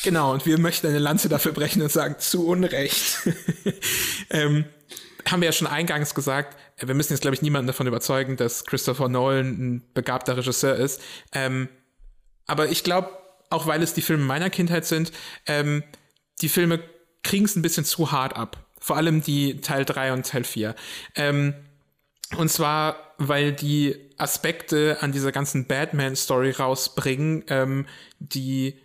[0.03, 3.19] Genau, und wir möchten eine Lanze dafür brechen und sagen, zu Unrecht.
[4.29, 4.65] ähm,
[5.33, 8.37] haben wir ja schon eingangs gesagt, äh, wir müssen jetzt, glaube ich, niemanden davon überzeugen,
[8.37, 11.01] dass Christopher Nolan ein begabter Regisseur ist.
[11.33, 11.67] Ähm,
[12.45, 13.09] aber ich glaube,
[13.49, 15.11] auch weil es die Filme meiner Kindheit sind,
[15.45, 15.83] ähm,
[16.41, 16.79] die Filme
[17.23, 18.65] kriegen es ein bisschen zu hart ab.
[18.79, 20.75] Vor allem die Teil 3 und Teil 4.
[21.15, 21.53] Ähm,
[22.37, 27.85] und zwar, weil die Aspekte an dieser ganzen Batman-Story rausbringen, ähm,
[28.19, 28.79] die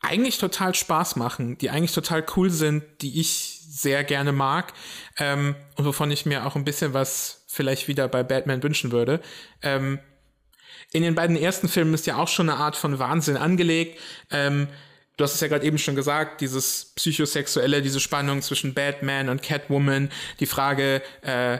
[0.00, 4.74] eigentlich total Spaß machen, die eigentlich total cool sind, die ich sehr gerne mag
[5.18, 9.20] ähm, und wovon ich mir auch ein bisschen was vielleicht wieder bei Batman wünschen würde.
[9.62, 9.98] Ähm,
[10.92, 13.98] in den beiden ersten Filmen ist ja auch schon eine Art von Wahnsinn angelegt.
[14.30, 14.68] Ähm,
[15.16, 19.42] du hast es ja gerade eben schon gesagt, dieses psychosexuelle, diese Spannung zwischen Batman und
[19.42, 21.58] Catwoman, die Frage, äh,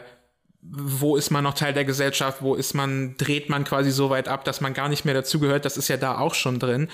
[0.61, 4.27] wo ist man noch Teil der Gesellschaft, wo ist man, dreht man quasi so weit
[4.27, 6.89] ab, dass man gar nicht mehr dazugehört, das ist ja da auch schon drin.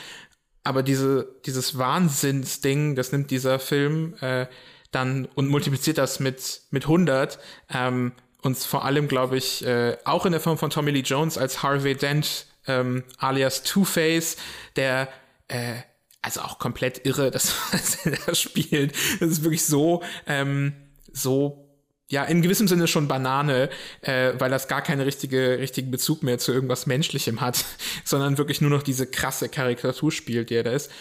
[0.63, 4.47] Aber diese, dieses Wahnsinnsding, das nimmt dieser Film äh,
[4.91, 7.39] dann und multipliziert das mit, mit 100.
[7.69, 11.38] Ähm, uns vor allem, glaube ich, äh, auch in der Form von Tommy Lee Jones
[11.38, 14.38] als Harvey Dent, ähm, alias Two-Face,
[14.75, 15.10] der
[15.47, 15.75] äh,
[16.21, 17.56] also auch komplett irre, dass
[18.06, 18.93] er da spielt.
[19.19, 20.73] Das ist wirklich so, ähm,
[21.12, 21.65] so
[22.12, 23.69] ja, in gewissem Sinne schon Banane,
[24.02, 27.63] äh, weil das gar keinen richtige, richtigen Bezug mehr zu irgendwas Menschlichem hat,
[28.04, 30.91] sondern wirklich nur noch diese krasse Karikatur spielt, die er da ist.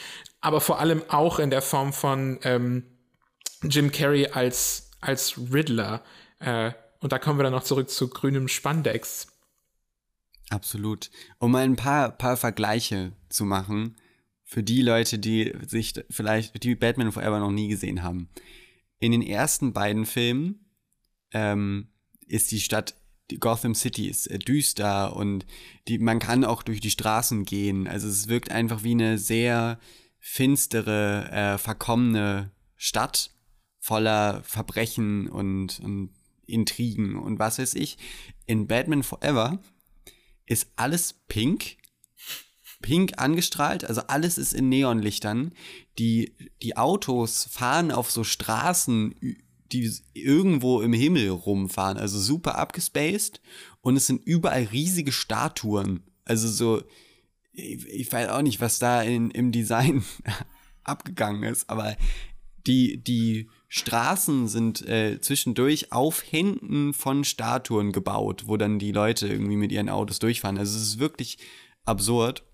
[0.40, 2.84] Aber vor allem auch in der Form von ähm,
[3.62, 6.02] Jim Carrey als, als Riddler.
[6.40, 9.28] Äh, und da kommen wir dann noch zurück zu grünem Spandex.
[10.50, 11.10] Absolut.
[11.38, 13.96] Um mal ein paar, paar Vergleiche zu machen,
[14.44, 18.30] für die Leute, die sich vielleicht, die Batman Forever noch nie gesehen haben.
[18.98, 20.64] In den ersten beiden Filmen
[21.32, 21.88] ähm,
[22.26, 22.94] ist die Stadt
[23.30, 25.46] die Gotham City ist äh, düster und
[25.86, 27.86] die, man kann auch durch die Straßen gehen.
[27.86, 29.78] Also es wirkt einfach wie eine sehr
[30.18, 33.30] finstere, äh, verkommene Stadt
[33.88, 36.10] voller Verbrechen und, und
[36.46, 37.96] Intrigen und was weiß ich.
[38.44, 39.60] In Batman Forever
[40.44, 41.78] ist alles pink,
[42.82, 45.52] pink angestrahlt, also alles ist in Neonlichtern.
[45.98, 49.14] Die, die Autos fahren auf so Straßen
[49.72, 53.42] die irgendwo im Himmel rumfahren, also super abgespaced
[53.82, 56.04] und es sind überall riesige Statuen.
[56.24, 56.82] Also so,
[57.52, 60.04] ich, ich weiß auch nicht, was da in, im Design
[60.84, 61.98] abgegangen ist, aber
[62.66, 69.28] die, die Straßen sind äh, zwischendurch auf Händen von Statuen gebaut, wo dann die Leute
[69.28, 70.56] irgendwie mit ihren Autos durchfahren.
[70.56, 71.38] Also es ist wirklich
[71.84, 72.44] absurd.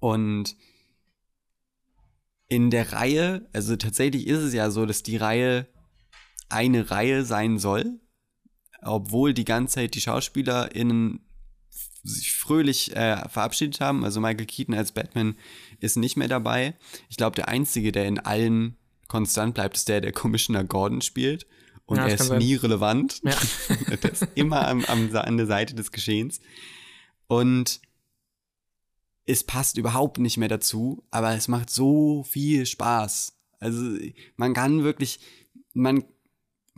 [0.00, 0.56] Und
[2.48, 5.68] in der Reihe, also tatsächlich ist es ja so, dass die Reihe
[6.48, 8.00] eine Reihe sein soll,
[8.82, 11.20] obwohl die ganze Zeit die SchauspielerInnen
[12.02, 14.04] sich fröhlich äh, verabschiedet haben.
[14.04, 15.36] Also Michael Keaton als Batman
[15.78, 16.74] ist nicht mehr dabei.
[17.08, 18.77] Ich glaube, der Einzige, der in allen
[19.08, 21.46] konstant bleibt, ist der, der Commissioner Gordon spielt.
[21.86, 23.20] Und ja, er ist nie relevant.
[23.24, 23.34] Ja.
[23.96, 26.40] der ist immer am, am, an der Seite des Geschehens.
[27.26, 27.80] Und
[29.24, 33.34] es passt überhaupt nicht mehr dazu, aber es macht so viel Spaß.
[33.60, 33.96] Also
[34.36, 35.20] man kann wirklich,
[35.72, 36.04] man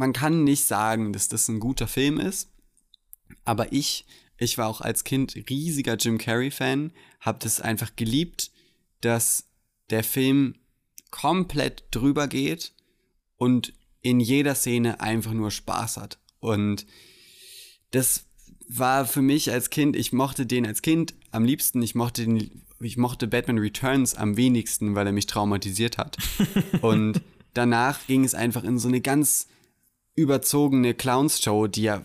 [0.00, 2.48] man kann nicht sagen, dass das ein guter Film ist,
[3.44, 4.06] aber ich,
[4.38, 8.50] ich war auch als Kind riesiger Jim Carrey-Fan, habe das einfach geliebt,
[9.02, 9.44] dass
[9.90, 10.54] der Film
[11.10, 12.72] komplett drüber geht
[13.36, 16.18] und in jeder Szene einfach nur Spaß hat.
[16.40, 16.86] Und
[17.90, 18.24] das
[18.68, 22.62] war für mich als Kind, ich mochte den als Kind am liebsten, ich mochte den,
[22.80, 26.16] ich mochte Batman Returns am wenigsten, weil er mich traumatisiert hat.
[26.80, 27.20] und
[27.52, 29.48] danach ging es einfach in so eine ganz
[30.14, 32.04] überzogene Clowns-Show, die ja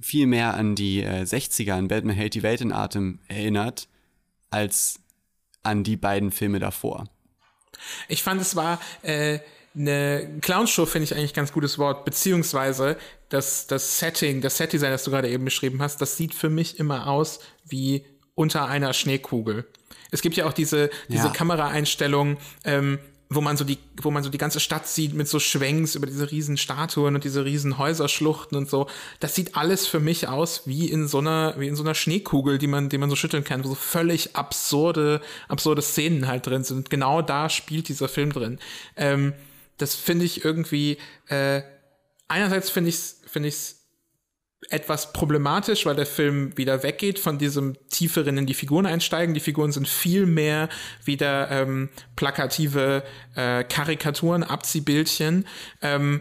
[0.00, 3.88] viel mehr an die äh, 60er, an Batman Hate die Welt in Atem erinnert,
[4.50, 5.00] als
[5.62, 7.08] an die beiden Filme davor.
[8.08, 9.38] Ich fand, es war äh,
[9.76, 12.96] eine Clownshow, finde ich eigentlich ganz gutes Wort, beziehungsweise
[13.28, 16.78] das, das Setting, das Setdesign, das du gerade eben beschrieben hast, das sieht für mich
[16.78, 19.66] immer aus wie unter einer Schneekugel.
[20.10, 21.32] Es gibt ja auch diese, diese ja.
[21.32, 22.98] Kameraeinstellung, ähm,
[23.30, 26.06] wo man so die, wo man so die ganze Stadt sieht mit so Schwenks über
[26.06, 28.86] diese riesen Statuen und diese riesen Häuserschluchten und so.
[29.20, 32.58] Das sieht alles für mich aus wie in so einer, wie in so einer Schneekugel,
[32.58, 36.64] die man, die man so schütteln kann, wo so völlig absurde, absurde Szenen halt drin
[36.64, 36.90] sind.
[36.90, 38.58] Genau da spielt dieser Film drin.
[38.96, 39.32] Ähm,
[39.78, 41.62] das finde ich irgendwie, äh,
[42.28, 43.73] einerseits finde ich es, finde ich
[44.70, 49.34] etwas problematisch, weil der Film wieder weggeht von diesem tieferen in die Figuren einsteigen.
[49.34, 50.68] Die Figuren sind viel mehr
[51.04, 53.02] wieder ähm, plakative
[53.34, 55.46] äh, Karikaturen, Abziehbildchen.
[55.82, 56.20] Ähm,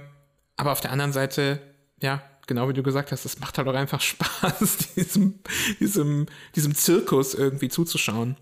[0.58, 1.60] aber auf der anderen Seite,
[2.02, 5.40] ja, genau wie du gesagt hast, es macht halt auch einfach Spaß, diesem,
[5.80, 8.38] diesem, diesem Zirkus irgendwie zuzuschauen.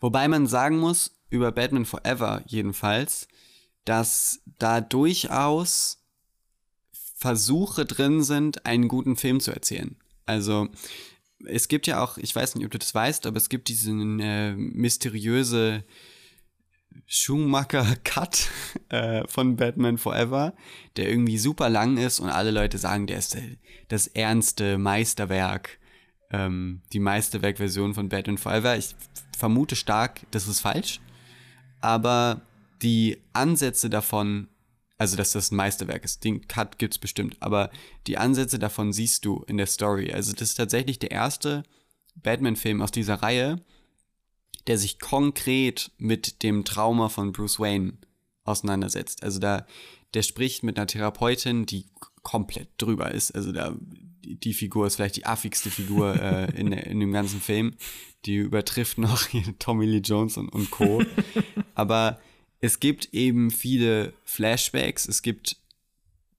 [0.00, 3.28] Wobei man sagen muss, über Batman Forever jedenfalls,
[3.84, 5.99] dass da durchaus
[7.20, 9.94] Versuche drin sind, einen guten Film zu erzählen.
[10.24, 10.68] Also
[11.44, 13.90] es gibt ja auch, ich weiß nicht, ob du das weißt, aber es gibt diese
[13.90, 15.84] äh, mysteriöse
[17.06, 18.48] Schumacher-Cut
[18.88, 20.54] äh, von Batman Forever,
[20.96, 25.78] der irgendwie super lang ist und alle Leute sagen, der ist äh, das ernste Meisterwerk,
[26.30, 28.78] ähm, die Meisterwerk-Version von Batman Forever.
[28.78, 28.96] Ich
[29.36, 31.00] vermute stark, das ist falsch,
[31.82, 32.40] aber
[32.80, 34.48] die Ansätze davon
[35.00, 36.24] also dass das ein Meisterwerk ist.
[36.24, 37.70] Den Cut gibt's bestimmt, aber
[38.06, 40.12] die Ansätze davon siehst du in der Story.
[40.12, 41.62] Also das ist tatsächlich der erste
[42.16, 43.64] Batman-Film aus dieser Reihe,
[44.66, 47.94] der sich konkret mit dem Trauma von Bruce Wayne
[48.44, 49.22] auseinandersetzt.
[49.22, 49.66] Also da,
[50.12, 51.86] der spricht mit einer Therapeutin, die
[52.22, 53.34] komplett drüber ist.
[53.34, 53.74] Also da,
[54.22, 57.74] die, Figur ist vielleicht die affigste Figur äh, in, in dem ganzen Film.
[58.26, 59.26] Die übertrifft noch
[59.58, 61.02] Tommy Lee Jones und, und Co.
[61.74, 62.20] Aber
[62.60, 65.56] es gibt eben viele Flashbacks, es gibt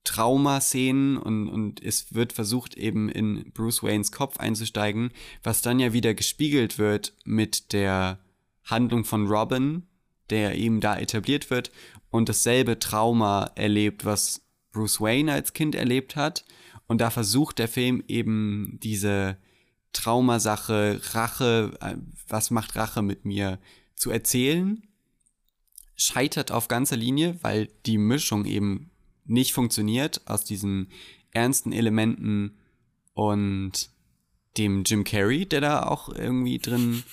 [0.04, 5.92] Traumaszenen und, und es wird versucht, eben in Bruce Waynes Kopf einzusteigen, was dann ja
[5.92, 8.18] wieder gespiegelt wird mit der
[8.64, 9.84] Handlung von Robin,
[10.30, 11.70] der eben da etabliert wird
[12.10, 16.44] und dasselbe Trauma erlebt, was Bruce Wayne als Kind erlebt hat.
[16.86, 19.36] Und da versucht der Film eben diese
[19.92, 21.96] Traumasache, Rache, äh,
[22.28, 23.58] was macht Rache mit mir,
[23.94, 24.82] zu erzählen
[25.96, 28.90] scheitert auf ganzer Linie, weil die Mischung eben
[29.24, 30.88] nicht funktioniert aus diesen
[31.32, 32.56] ernsten Elementen
[33.14, 33.90] und
[34.56, 37.04] dem Jim Carrey, der da auch irgendwie drin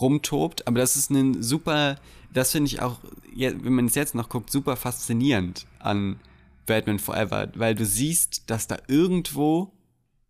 [0.00, 0.66] rumtobt.
[0.66, 2.00] Aber das ist ein super,
[2.32, 3.00] das finde ich auch,
[3.34, 6.18] wenn man es jetzt noch guckt, super faszinierend an
[6.66, 9.72] Batman Forever, weil du siehst, dass da irgendwo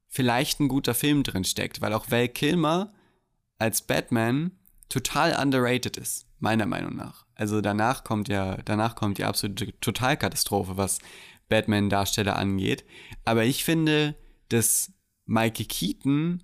[0.09, 2.93] vielleicht ein guter Film drin steckt, weil auch Val Kilmer
[3.59, 4.53] als Batman
[4.89, 7.27] total underrated ist, meiner Meinung nach.
[7.35, 10.99] Also danach kommt ja, danach kommt die absolute Totalkatastrophe, was
[11.49, 12.85] Batman-Darsteller angeht.
[13.25, 14.17] Aber ich finde,
[14.49, 14.93] dass
[15.27, 16.43] Mikey Keaton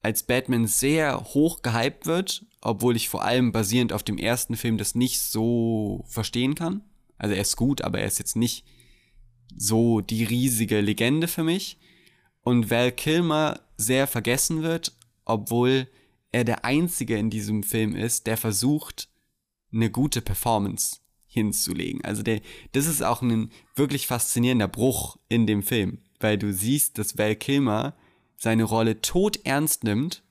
[0.00, 4.78] als Batman sehr hoch gehypt wird, obwohl ich vor allem basierend auf dem ersten Film
[4.78, 6.82] das nicht so verstehen kann.
[7.18, 8.64] Also er ist gut, aber er ist jetzt nicht
[9.56, 11.78] so die riesige Legende für mich.
[12.42, 15.86] Und Val Kilmer sehr vergessen wird, obwohl
[16.32, 19.08] er der Einzige in diesem Film ist, der versucht,
[19.72, 22.04] eine gute Performance hinzulegen.
[22.04, 22.40] Also der,
[22.72, 27.36] das ist auch ein wirklich faszinierender Bruch in dem Film, weil du siehst, dass Val
[27.36, 27.94] Kilmer
[28.36, 30.22] seine Rolle tot ernst nimmt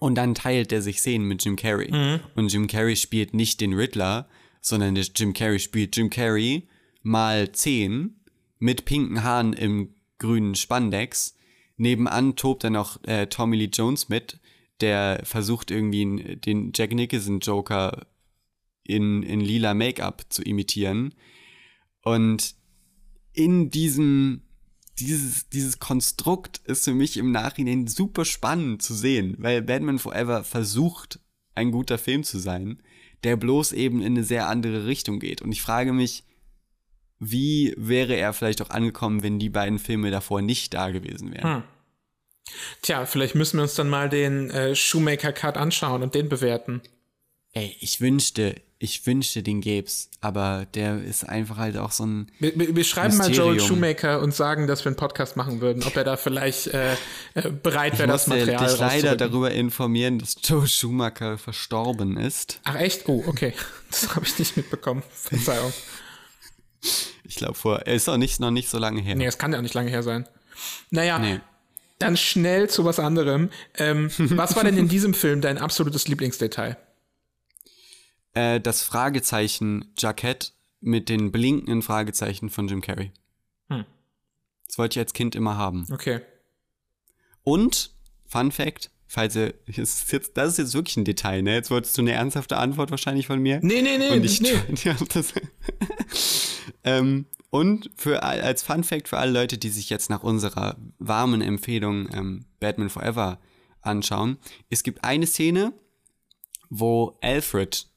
[0.00, 1.92] und dann teilt er sich Szenen mit Jim Carrey.
[1.92, 2.20] Mhm.
[2.34, 4.28] Und Jim Carrey spielt nicht den Riddler,
[4.60, 6.66] sondern der Jim Carrey spielt Jim Carrey
[7.02, 8.16] mal zehn
[8.58, 11.36] mit pinken Haaren im grünen Spandex.
[11.76, 14.38] Nebenan tobt dann noch äh, Tommy Lee Jones mit,
[14.80, 18.06] der versucht irgendwie den Jack Nicholson Joker
[18.84, 21.14] in, in lila Make-up zu imitieren.
[22.02, 22.54] Und
[23.32, 24.42] in diesem,
[24.98, 30.44] dieses, dieses Konstrukt ist für mich im Nachhinein super spannend zu sehen, weil Batman Forever
[30.44, 31.20] versucht,
[31.54, 32.82] ein guter Film zu sein,
[33.24, 35.42] der bloß eben in eine sehr andere Richtung geht.
[35.42, 36.24] Und ich frage mich,
[37.18, 41.56] wie wäre er vielleicht auch angekommen, wenn die beiden Filme davor nicht da gewesen wären?
[41.56, 41.62] Hm.
[42.82, 46.80] Tja, vielleicht müssen wir uns dann mal den äh, Shoemaker Cut anschauen und den bewerten.
[47.52, 52.32] Ey, ich wünschte, ich wünschte, den gäb's, aber der ist einfach halt auch so ein.
[52.38, 53.48] Wir, wir schreiben Mysterium.
[53.48, 56.68] mal Joel Shoemaker und sagen, dass wir einen Podcast machen würden, ob er da vielleicht
[56.68, 56.94] äh,
[57.34, 62.60] äh bereit wäre, das Material Ich leider darüber informieren, dass Joel Schumacher verstorben ist.
[62.64, 63.06] Ach echt?
[63.08, 63.52] Oh, okay.
[63.90, 65.02] Das habe ich nicht mitbekommen.
[65.12, 65.72] Verzeihung.
[67.24, 69.16] Ich glaube vor, er ist auch nicht, noch nicht so lange her.
[69.16, 70.28] Nee, es kann ja auch nicht lange her sein.
[70.90, 71.40] Naja, nee.
[71.98, 73.50] dann schnell zu was anderem.
[73.76, 76.76] Ähm, was war denn in diesem Film dein absolutes Lieblingsdetail?
[78.34, 83.12] Äh, das Fragezeichen-Jackett mit den blinkenden Fragezeichen von Jim Carrey.
[83.68, 83.84] Hm.
[84.66, 85.86] Das wollte ich als Kind immer haben.
[85.90, 86.20] Okay.
[87.42, 87.94] Und,
[88.26, 91.54] Fun Fact, falls ihr, das ist jetzt, das ist jetzt wirklich ein Detail, ne?
[91.54, 93.60] Jetzt wolltest du eine ernsthafte Antwort wahrscheinlich von mir.
[93.62, 94.52] Nee, nee, nee, und ich, nee.
[94.84, 95.34] Ja, das,
[96.84, 101.42] ähm, und für, als Fun Fact für alle Leute, die sich jetzt nach unserer warmen
[101.42, 103.40] Empfehlung ähm, Batman Forever
[103.80, 105.72] anschauen, es gibt eine Szene,
[106.68, 107.89] wo Alfred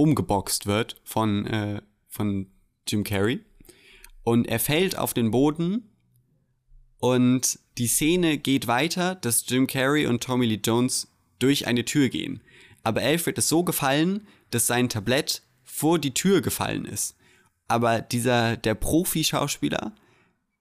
[0.00, 2.50] umgeboxt wird von, äh, von
[2.88, 3.40] Jim Carrey.
[4.22, 5.86] Und er fällt auf den Boden
[7.02, 12.10] Und die Szene geht weiter, dass Jim Carrey und Tommy Lee Jones durch eine Tür
[12.10, 12.42] gehen.
[12.82, 17.16] Aber Alfred ist so gefallen, dass sein Tablett vor die Tür gefallen ist.
[17.68, 19.94] Aber dieser, der Profi-Schauspieler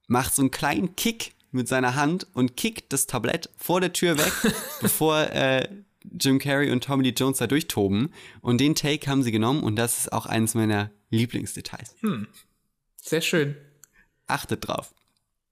[0.08, 4.18] macht so einen kleinen Kick mit seiner Hand und kickt das Tablett vor der Tür
[4.18, 4.32] weg,
[4.82, 5.68] bevor äh,
[6.20, 8.14] Jim Carrey und Tommy Lee Jones da durchtoben.
[8.42, 11.96] Und den Take haben sie genommen und das ist auch eines meiner Lieblingsdetails.
[12.02, 12.28] Hm.
[13.02, 13.56] Sehr schön.
[14.28, 14.94] Achtet drauf.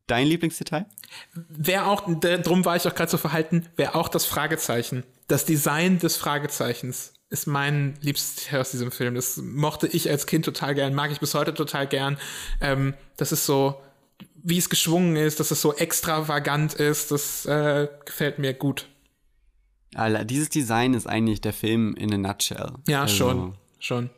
[0.07, 0.85] Dein Lieblingsdetail?
[1.33, 5.03] Wäre auch, drum war ich auch gerade so verhalten, wäre auch das Fragezeichen.
[5.27, 9.15] Das Design des Fragezeichens ist mein liebstes aus diesem Film.
[9.15, 12.17] Das mochte ich als Kind total gern, mag ich bis heute total gern.
[12.61, 13.81] Ähm, das ist so,
[14.35, 18.87] wie es geschwungen ist, dass es so extravagant ist, das äh, gefällt mir gut.
[19.95, 22.73] Alter, dieses Design ist eigentlich der Film in a nutshell.
[22.87, 24.09] Ja, also, schon, schon.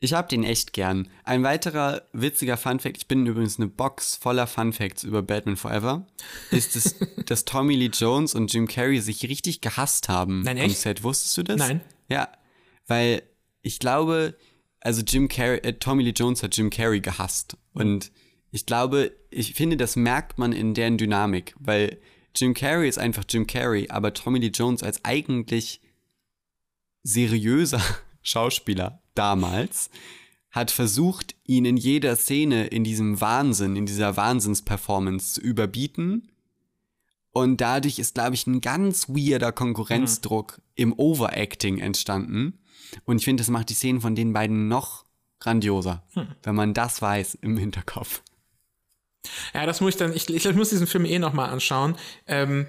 [0.00, 1.08] Ich hab den echt gern.
[1.24, 6.06] Ein weiterer witziger Funfact, ich bin übrigens eine Box voller Funfacts über Batman Forever,
[6.50, 6.96] ist, es,
[7.26, 11.02] dass Tommy Lee Jones und Jim Carrey sich richtig gehasst haben Nein, am Set.
[11.04, 11.56] Wusstest du das?
[11.56, 11.80] Nein.
[12.10, 12.28] Ja,
[12.86, 13.22] weil
[13.62, 14.36] ich glaube,
[14.80, 17.56] also Jim Carrey, äh, Tommy Lee Jones hat Jim Carrey gehasst.
[17.72, 18.12] Und
[18.50, 21.98] ich glaube, ich finde, das merkt man in deren Dynamik, weil
[22.36, 25.80] Jim Carrey ist einfach Jim Carrey, aber Tommy Lee Jones als eigentlich
[27.02, 27.80] seriöser
[28.22, 29.90] Schauspieler damals
[30.50, 36.30] hat versucht, ihn in jeder Szene in diesem Wahnsinn, in dieser Wahnsinnsperformance zu überbieten.
[37.32, 40.62] Und dadurch ist, glaube ich, ein ganz weirder Konkurrenzdruck mhm.
[40.76, 42.60] im Overacting entstanden.
[43.04, 45.04] Und ich finde, das macht die Szenen von den beiden noch
[45.40, 46.28] grandioser, hm.
[46.42, 48.22] wenn man das weiß im Hinterkopf.
[49.52, 51.96] Ja, das muss ich dann, ich, ich muss diesen Film eh nochmal anschauen.
[52.26, 52.66] Ähm,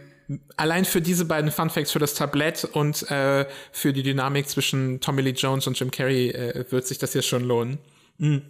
[0.58, 5.00] allein für diese beiden Fun Facts, für das Tablett und äh, für die Dynamik zwischen
[5.02, 7.78] Tommy Lee Jones und Jim Carrey äh, wird sich das hier schon lohnen.
[8.18, 8.42] Mhm.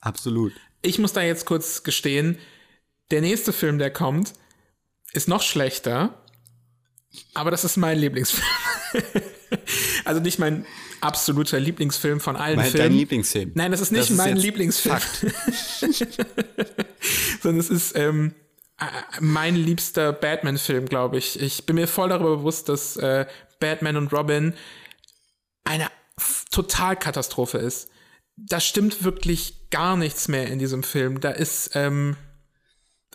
[0.00, 0.52] Absolut.
[0.82, 2.38] Ich muss da jetzt kurz gestehen,
[3.10, 4.34] der nächste Film, der kommt,
[5.12, 6.22] ist noch schlechter,
[7.32, 8.46] aber das ist mein Lieblingsfilm.
[10.04, 10.66] also nicht mein
[11.04, 12.88] absoluter Lieblingsfilm von allen mein, Filmen.
[12.88, 13.52] Dein Lieblingsfilm?
[13.54, 14.98] Nein, das ist nicht das mein ist Lieblingsfilm.
[17.42, 18.34] Sondern es ist ähm,
[18.78, 18.84] äh,
[19.20, 21.40] mein liebster Batman-Film, glaube ich.
[21.40, 23.26] Ich bin mir voll darüber bewusst, dass äh,
[23.60, 24.54] Batman und Robin
[25.64, 25.88] eine
[26.50, 27.90] Totalkatastrophe ist.
[28.36, 31.20] Da stimmt wirklich gar nichts mehr in diesem Film.
[31.20, 32.16] Da ist ähm,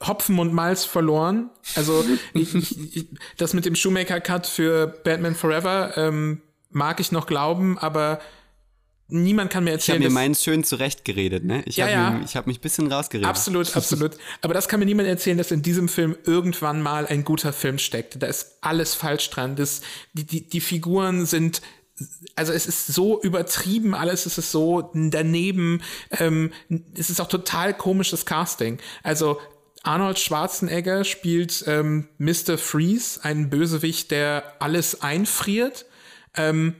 [0.05, 1.49] Hopfen und Malz verloren.
[1.75, 7.77] Also ich, ich, das mit dem Shoemaker-Cut für Batman Forever ähm, mag ich noch glauben,
[7.77, 8.19] aber
[9.07, 10.01] niemand kann mir erzählen.
[10.01, 11.63] Ich habe mir meins schön zurechtgeredet, ne?
[11.65, 12.11] Ich ja, habe ja.
[12.11, 13.27] Mich, hab mich ein bisschen rausgeredet.
[13.29, 14.17] Absolut, absolut.
[14.41, 17.79] Aber das kann mir niemand erzählen, dass in diesem Film irgendwann mal ein guter Film
[17.79, 18.21] steckt.
[18.21, 19.55] Da ist alles falsch dran.
[19.55, 19.81] Das,
[20.13, 21.61] die, die, die Figuren sind
[22.35, 25.81] also es ist so übertrieben, alles es ist so daneben.
[26.11, 26.53] Ähm,
[26.95, 28.79] es ist auch total komisches Casting.
[29.03, 29.39] Also
[29.83, 32.57] Arnold Schwarzenegger spielt ähm, Mr.
[32.57, 35.85] Freeze, einen Bösewicht, der alles einfriert,
[36.39, 36.75] ähm,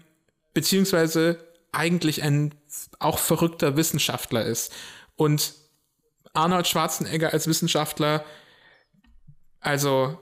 [0.53, 2.55] beziehungsweise eigentlich ein
[2.97, 4.73] auch verrückter Wissenschaftler ist.
[5.17, 5.53] Und
[6.33, 8.23] Arnold Schwarzenegger als Wissenschaftler,
[9.59, 10.17] also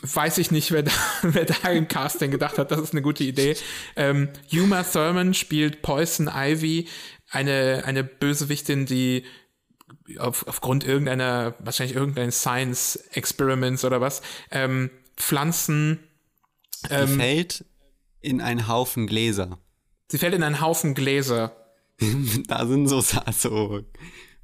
[0.00, 0.92] weiß ich nicht, wer da,
[1.22, 3.54] wer da im Casting gedacht hat, das ist eine gute Idee.
[3.96, 6.88] Ähm, Uma Thurman spielt Poison Ivy,
[7.30, 9.26] eine, eine Bösewichtin, die
[10.18, 15.98] auf, aufgrund irgendeiner, wahrscheinlich irgendein Science-Experiments oder was, ähm, Pflanzen.
[16.88, 17.64] Ähm, fällt
[18.28, 19.58] in einen Haufen Gläser.
[20.08, 21.56] Sie fällt in einen Haufen Gläser.
[22.46, 23.80] da sind so, so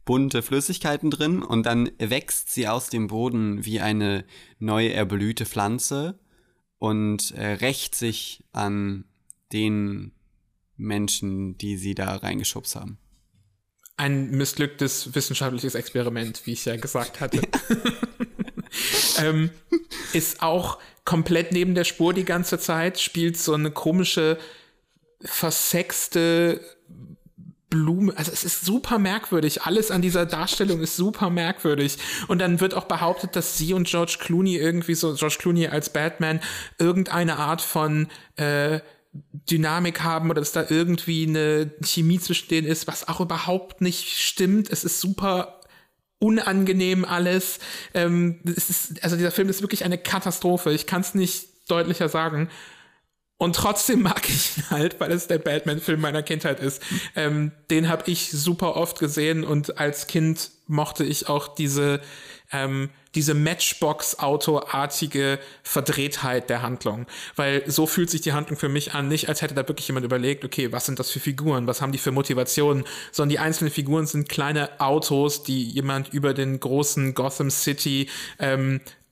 [0.04, 4.24] bunte Flüssigkeiten drin und dann wächst sie aus dem Boden wie eine
[4.58, 6.18] neu erblühte Pflanze
[6.78, 9.04] und äh, rächt sich an
[9.52, 10.12] den
[10.76, 12.98] Menschen, die sie da reingeschubst haben.
[13.96, 17.40] Ein missglücktes wissenschaftliches Experiment, wie ich ja gesagt hatte.
[19.18, 19.50] ähm,
[20.12, 24.38] ist auch komplett neben der Spur die ganze Zeit, spielt so eine komische
[25.20, 26.60] versexte
[27.70, 29.62] Blume, also es ist super merkwürdig.
[29.62, 31.98] Alles an dieser Darstellung ist super merkwürdig.
[32.28, 35.90] Und dann wird auch behauptet, dass sie und George Clooney irgendwie so, George Clooney als
[35.90, 36.40] Batman,
[36.78, 38.78] irgendeine Art von äh,
[39.50, 44.18] Dynamik haben oder dass da irgendwie eine Chemie zwischen denen ist, was auch überhaupt nicht
[44.20, 44.70] stimmt.
[44.70, 45.60] Es ist super
[46.24, 47.58] unangenehm alles.
[47.92, 50.72] Ähm, ist, also dieser Film ist wirklich eine Katastrophe.
[50.72, 52.48] Ich kann es nicht deutlicher sagen.
[53.36, 56.82] Und trotzdem mag ich ihn halt, weil es der Batman-Film meiner Kindheit ist.
[57.14, 62.00] Ähm, den habe ich super oft gesehen und als Kind mochte ich auch diese,
[62.54, 67.06] ähm, diese Matchbox-Auto-artige Verdrehtheit der Handlung.
[67.36, 70.06] Weil so fühlt sich die Handlung für mich an, nicht als hätte da wirklich jemand
[70.06, 73.70] überlegt, okay, was sind das für Figuren, was haben die für Motivationen, sondern die einzelnen
[73.70, 79.03] Figuren sind kleine Autos, die jemand über den großen Gotham City ähm, äh,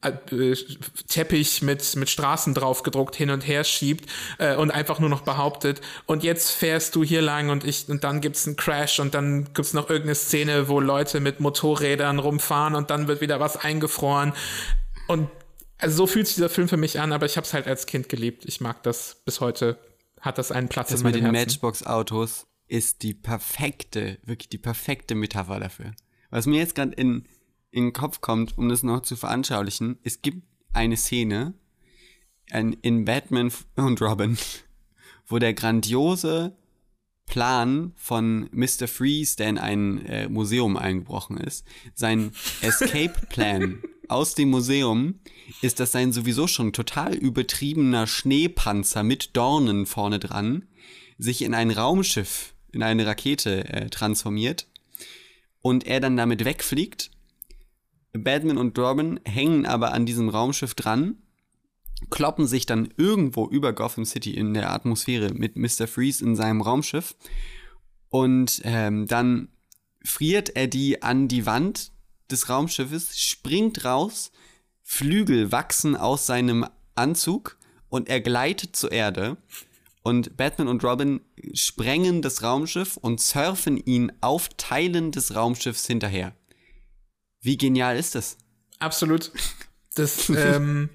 [1.08, 5.22] Teppich mit, mit Straßen drauf gedruckt hin und her schiebt äh, und einfach nur noch
[5.22, 9.14] behauptet, und jetzt fährst du hier lang und ich, und dann gibt's einen Crash und
[9.14, 13.56] dann gibt's noch irgendeine Szene, wo Leute mit Motorrädern rumfahren und dann wird wieder was
[13.56, 14.32] eingefroren.
[15.06, 15.28] Und
[15.78, 17.86] also so fühlt sich dieser Film für mich an, aber ich habe es halt als
[17.86, 18.44] Kind geliebt.
[18.44, 19.78] Ich mag das bis heute,
[20.20, 21.48] hat das einen Platz das in meinem mit den Herzen.
[21.48, 25.92] Matchbox-Autos ist die perfekte, wirklich die perfekte Metapher dafür.
[26.30, 27.26] Was mir jetzt gerade in
[27.72, 31.54] in den Kopf kommt, um das noch zu veranschaulichen, es gibt eine Szene
[32.50, 34.38] ein, in Batman und Robin,
[35.26, 36.56] wo der grandiose
[37.26, 38.86] Plan von Mr.
[38.88, 45.20] Freeze, der in ein äh, Museum eingebrochen ist, sein Escape-Plan aus dem Museum
[45.62, 50.66] ist, dass sein sowieso schon total übertriebener Schneepanzer mit Dornen vorne dran
[51.16, 54.66] sich in ein Raumschiff, in eine Rakete äh, transformiert
[55.62, 57.11] und er dann damit wegfliegt
[58.12, 61.16] Batman und Robin hängen aber an diesem Raumschiff dran,
[62.10, 65.86] kloppen sich dann irgendwo über Gotham City in der Atmosphäre mit Mr.
[65.86, 67.14] Freeze in seinem Raumschiff
[68.08, 69.48] und ähm, dann
[70.04, 71.92] friert er die an die Wand
[72.30, 74.32] des Raumschiffes, springt raus,
[74.82, 77.56] Flügel wachsen aus seinem Anzug
[77.88, 79.36] und er gleitet zur Erde.
[80.02, 81.20] Und Batman und Robin
[81.54, 86.34] sprengen das Raumschiff und surfen ihn auf Teilen des Raumschiffs hinterher.
[87.42, 88.38] Wie genial ist das?
[88.78, 89.30] Absolut.
[89.94, 90.88] Das, ähm,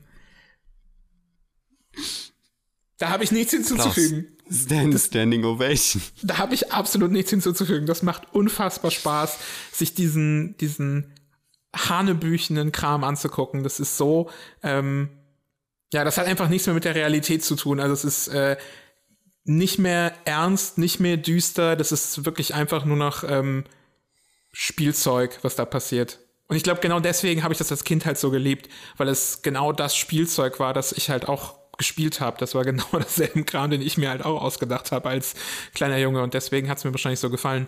[2.98, 4.38] da habe ich nichts hinzuzufügen.
[4.50, 6.02] Stand, Standing Ovation.
[6.24, 7.86] Da habe ich absolut nichts hinzuzufügen.
[7.86, 9.38] Das macht unfassbar Spaß,
[9.72, 11.14] sich diesen, diesen
[11.76, 13.64] hanebüchenden Kram anzugucken.
[13.64, 14.30] Das ist so,
[14.64, 15.10] ähm,
[15.94, 17.80] ja, das hat einfach nichts mehr mit der Realität zu tun.
[17.80, 18.58] Also es ist äh,
[19.44, 21.76] nicht mehr ernst, nicht mehr düster.
[21.76, 23.66] Das ist wirklich einfach nur noch ähm,
[24.52, 26.20] Spielzeug, was da passiert.
[26.48, 29.42] Und ich glaube, genau deswegen habe ich das als Kind halt so geliebt, weil es
[29.42, 32.38] genau das Spielzeug war, das ich halt auch gespielt habe.
[32.40, 35.36] Das war genau derselben Kram, den ich mir halt auch ausgedacht habe als
[35.74, 36.22] kleiner Junge.
[36.24, 37.68] Und deswegen hat es mir wahrscheinlich so gefallen.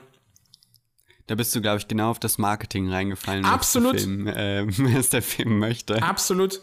[1.28, 3.46] Da bist du, glaube ich, genau auf das Marketing reingefallen.
[3.46, 3.96] Absolut.
[3.96, 4.66] Was der, Film, äh,
[4.98, 6.02] was der Film möchte.
[6.02, 6.60] Absolut.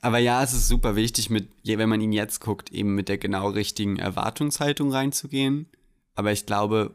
[0.00, 3.18] Aber ja, es ist super wichtig, mit, wenn man ihn jetzt guckt, eben mit der
[3.18, 5.68] genau richtigen Erwartungshaltung reinzugehen.
[6.14, 6.94] Aber ich glaube,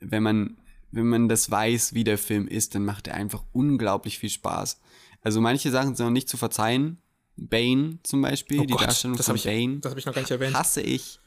[0.00, 0.56] wenn man
[0.92, 4.80] wenn man das weiß, wie der Film ist, dann macht er einfach unglaublich viel Spaß.
[5.22, 6.98] Also manche Sachen sind noch nicht zu verzeihen.
[7.36, 9.78] Bane zum Beispiel, oh die Gott, Darstellung von ich, Bane.
[9.80, 10.54] Das habe ich noch gar nicht erwähnt.
[10.54, 11.18] Hasse ich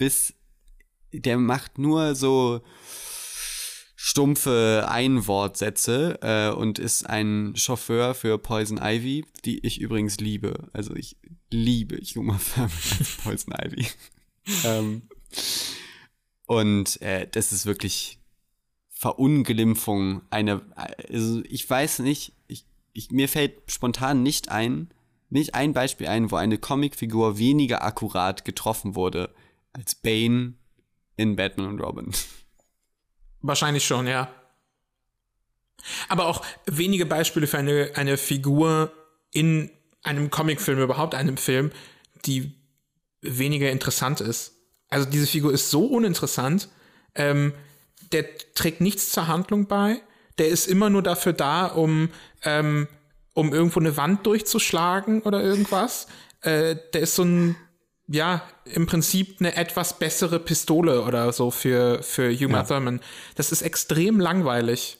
[0.00, 0.34] bis
[1.12, 2.62] der macht nur so
[3.94, 10.70] stumpfe Einwortsätze äh, und ist ein Chauffeur für Poison Ivy, die ich übrigens liebe.
[10.72, 11.18] Also ich
[11.50, 13.86] liebe Juma Thurman als Poison Ivy.
[14.64, 15.02] ähm,
[16.46, 18.19] und äh, das ist wirklich
[19.00, 20.60] Verunglimpfung, eine,
[21.10, 24.90] also ich weiß nicht, ich, ich, mir fällt spontan nicht ein,
[25.30, 29.34] nicht ein Beispiel ein, wo eine Comicfigur weniger akkurat getroffen wurde
[29.72, 30.52] als Bane
[31.16, 32.12] in Batman und Robin.
[33.40, 34.30] Wahrscheinlich schon, ja.
[36.10, 38.92] Aber auch wenige Beispiele für eine, eine Figur
[39.32, 39.70] in
[40.02, 41.72] einem Comicfilm, überhaupt einem Film,
[42.26, 42.52] die
[43.22, 44.56] weniger interessant ist.
[44.90, 46.68] Also diese Figur ist so uninteressant,
[47.14, 47.54] ähm,
[48.12, 50.00] der trägt nichts zur Handlung bei.
[50.38, 52.10] Der ist immer nur dafür da, um,
[52.44, 52.88] ähm,
[53.34, 56.06] um irgendwo eine Wand durchzuschlagen oder irgendwas.
[56.42, 57.56] Äh, der ist so ein,
[58.08, 62.64] ja, im Prinzip eine etwas bessere Pistole oder so für, für Huma ja.
[62.64, 63.00] Thurman.
[63.34, 64.98] Das ist extrem langweilig.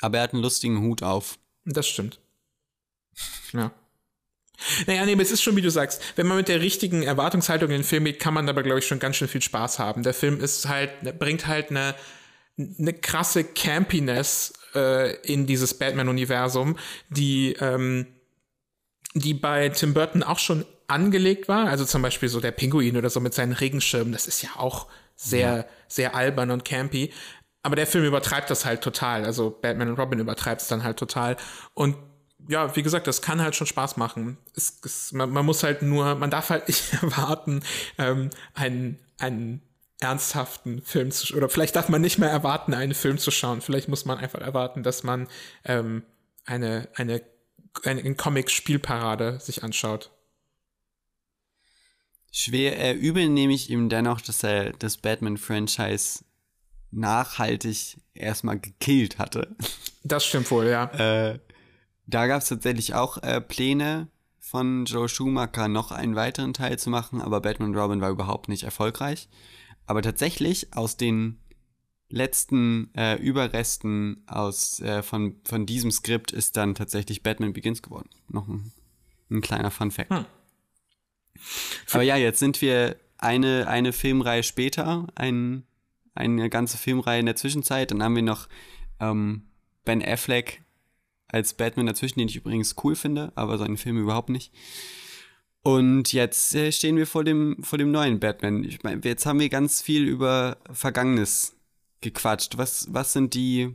[0.00, 1.38] Aber er hat einen lustigen Hut auf.
[1.64, 2.20] Das stimmt.
[3.52, 3.72] Ja.
[4.86, 7.70] Naja, nee, aber es ist schon, wie du sagst, wenn man mit der richtigen Erwartungshaltung
[7.70, 10.02] in den Film geht, kann man dabei, glaube ich, schon ganz schön viel Spaß haben.
[10.02, 11.94] Der Film ist halt, bringt halt eine,
[12.56, 16.76] eine krasse Campiness äh, in dieses Batman-Universum,
[17.08, 18.06] die, ähm,
[19.14, 21.68] die bei Tim Burton auch schon angelegt war.
[21.68, 24.86] Also zum Beispiel so der Pinguin oder so mit seinen Regenschirmen, das ist ja auch
[25.16, 25.64] sehr, ja.
[25.88, 27.12] sehr albern und campy.
[27.62, 29.24] Aber der Film übertreibt das halt total.
[29.24, 31.36] Also Batman und Robin übertreibt es dann halt total.
[31.72, 31.96] Und
[32.48, 34.38] ja, wie gesagt, das kann halt schon Spaß machen.
[34.54, 37.62] Es, es, man, man, muss halt nur, man darf halt nicht erwarten,
[37.98, 39.62] ähm, einen, einen
[40.00, 43.60] ernsthaften Film zu oder vielleicht darf man nicht mehr erwarten, einen Film zu schauen.
[43.60, 45.28] Vielleicht muss man einfach erwarten, dass man
[45.64, 46.02] ähm,
[46.44, 47.22] eine, eine,
[47.84, 50.10] eine Comic-Spielparade sich anschaut.
[52.30, 56.24] Schwer, äh, übel nehme ich ihm dennoch, dass er das Batman-Franchise
[56.90, 59.54] nachhaltig erstmal gekillt hatte.
[60.02, 60.84] Das stimmt wohl, ja.
[61.30, 61.38] Äh,
[62.06, 66.90] da gab es tatsächlich auch äh, Pläne von Joe Schumacher, noch einen weiteren Teil zu
[66.90, 69.28] machen, aber Batman Robin war überhaupt nicht erfolgreich.
[69.86, 71.38] Aber tatsächlich aus den
[72.08, 78.10] letzten äh, Überresten aus, äh, von, von diesem Skript ist dann tatsächlich Batman Begins geworden.
[78.28, 78.72] Noch ein,
[79.30, 80.10] ein kleiner Fun Fact.
[80.10, 80.24] Hm.
[81.92, 85.64] Aber ja, jetzt sind wir eine, eine Filmreihe später, ein,
[86.14, 87.90] eine ganze Filmreihe in der Zwischenzeit.
[87.90, 88.48] Dann haben wir noch
[89.00, 89.46] ähm,
[89.84, 90.63] Ben Affleck
[91.34, 94.52] als Batman dazwischen, den ich übrigens cool finde, aber seinen Film überhaupt nicht.
[95.62, 98.62] Und jetzt äh, stehen wir vor dem, vor dem neuen Batman.
[98.62, 101.56] Ich meine, jetzt haben wir ganz viel über Vergangenes
[102.02, 102.56] gequatscht.
[102.56, 103.74] Was, was sind die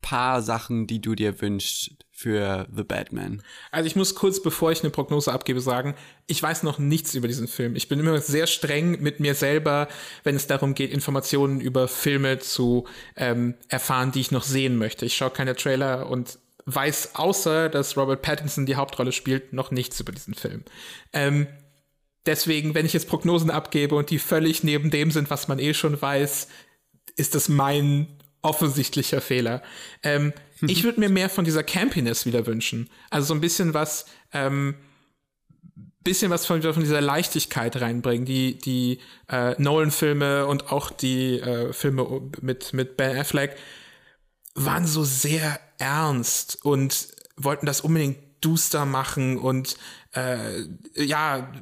[0.00, 3.42] paar Sachen, die du dir wünschst für The Batman?
[3.70, 5.94] Also ich muss kurz, bevor ich eine Prognose abgebe, sagen,
[6.26, 7.76] ich weiß noch nichts über diesen Film.
[7.76, 9.88] Ich bin immer sehr streng mit mir selber,
[10.24, 15.04] wenn es darum geht, Informationen über Filme zu ähm, erfahren, die ich noch sehen möchte.
[15.04, 19.98] Ich schaue keine Trailer und weiß außer, dass Robert Pattinson die Hauptrolle spielt, noch nichts
[20.00, 20.64] über diesen Film.
[21.12, 21.46] Ähm,
[22.26, 25.74] deswegen, wenn ich jetzt Prognosen abgebe und die völlig neben dem sind, was man eh
[25.74, 26.48] schon weiß,
[27.16, 28.06] ist das mein
[28.42, 29.62] offensichtlicher Fehler.
[30.02, 32.88] Ähm, ich würde mir mehr von dieser Campiness wieder wünschen.
[33.10, 34.76] Also so ein bisschen was, ähm,
[36.04, 38.98] bisschen was von, von dieser Leichtigkeit reinbringen, die, die
[39.28, 43.56] äh, Nolan-Filme und auch die äh, Filme mit, mit Ben Affleck
[44.54, 49.76] waren so sehr ernst und wollten das unbedingt duster machen und
[50.14, 50.62] äh,
[50.94, 51.52] ja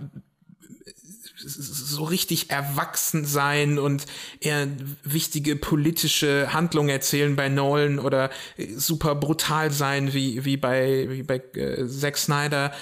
[1.42, 4.04] so richtig erwachsen sein und
[4.40, 4.68] eher
[5.04, 8.28] wichtige politische Handlungen erzählen bei Nolan oder
[8.76, 12.74] super brutal sein wie, wie bei, wie bei äh, Zack Snyder.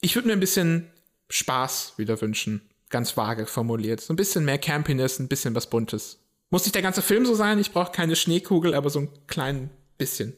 [0.00, 0.86] Ich würde mir ein bisschen
[1.28, 2.62] Spaß wieder wünschen.
[2.88, 4.00] Ganz vage formuliert.
[4.00, 6.18] So ein bisschen mehr Campiness, ein bisschen was Buntes.
[6.50, 9.70] Muss nicht der ganze Film so sein, ich brauche keine Schneekugel, aber so ein klein
[9.98, 10.36] bisschen.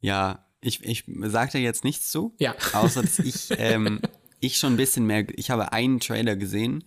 [0.00, 2.34] Ja, ich, ich sag da jetzt nichts zu.
[2.38, 2.54] Ja.
[2.72, 4.00] Außer dass ich ähm,
[4.40, 6.84] ich schon ein bisschen mehr, ich habe einen Trailer gesehen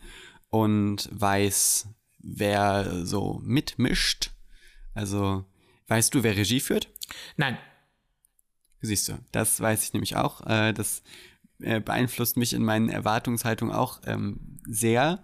[0.49, 1.88] und weiß,
[2.20, 4.32] wer so mitmischt.
[4.93, 5.45] Also,
[5.88, 6.89] weißt du, wer Regie führt?
[7.38, 7.57] Nein.
[8.82, 10.45] Siehst du, das weiß ich nämlich auch.
[10.45, 11.03] Äh, das
[11.59, 15.24] äh, beeinflusst mich in meinen Erwartungshaltungen auch ähm, sehr.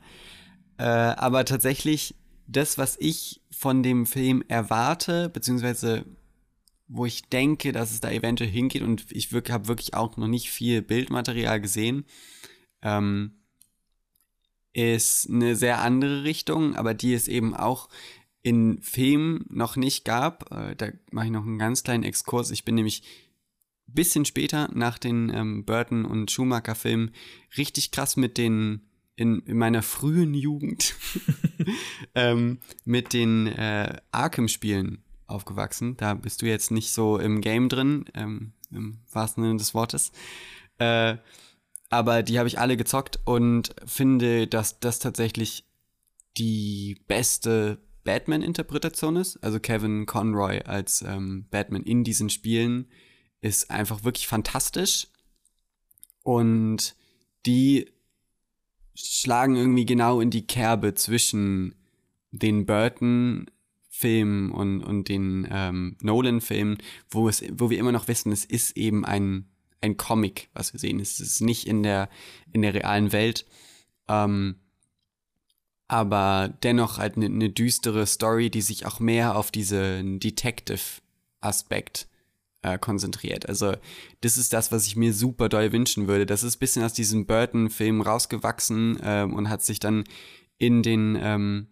[0.77, 2.15] Äh, aber tatsächlich,
[2.47, 6.05] das, was ich von dem Film erwarte, beziehungsweise
[6.89, 10.27] wo ich denke, dass es da eventuell hingeht und ich wirklich, habe wirklich auch noch
[10.27, 12.03] nicht viel Bildmaterial gesehen,
[12.81, 13.35] ähm,
[14.73, 17.89] ist eine sehr andere Richtung, aber die es eben auch
[18.41, 20.51] in Filmen noch nicht gab.
[20.51, 22.51] Äh, da mache ich noch einen ganz kleinen Exkurs.
[22.51, 23.03] Ich bin nämlich
[23.87, 27.11] bisschen später nach den ähm, Burton und Schumacher Filmen
[27.57, 28.81] richtig krass mit den
[29.15, 30.95] in, in meiner frühen Jugend
[32.15, 35.97] ähm, mit den äh, Arkham-Spielen aufgewachsen.
[35.97, 40.11] Da bist du jetzt nicht so im Game drin, ähm, im wahrsten Sinne des Wortes.
[40.77, 41.17] Äh,
[41.89, 45.65] aber die habe ich alle gezockt und finde, dass das tatsächlich
[46.37, 49.37] die beste Batman-Interpretation ist.
[49.43, 52.87] Also Kevin Conroy als ähm, Batman in diesen Spielen
[53.41, 55.07] ist einfach wirklich fantastisch.
[56.23, 56.95] Und
[57.45, 57.89] die
[58.95, 61.75] schlagen irgendwie genau in die Kerbe zwischen
[62.31, 63.49] den Burton
[63.99, 66.77] Filmen und, und den ähm, Nolan-Filmen,
[67.09, 69.49] wo wo wir immer noch wissen, es ist eben ein,
[69.81, 71.01] ein Comic, was wir sehen.
[71.01, 72.09] Es ist nicht in der,
[72.53, 73.45] in der realen Welt.
[74.07, 74.55] Ähm,
[75.89, 82.07] aber dennoch halt eine ne düstere Story, die sich auch mehr auf diesen Detective-Aspekt
[82.61, 83.49] äh, konzentriert.
[83.49, 83.73] Also
[84.21, 86.25] das ist das, was ich mir super doll wünschen würde.
[86.25, 90.05] Das ist bisschen aus diesem Burton-Film rausgewachsen äh, und hat sich dann
[90.57, 91.67] in den ähm,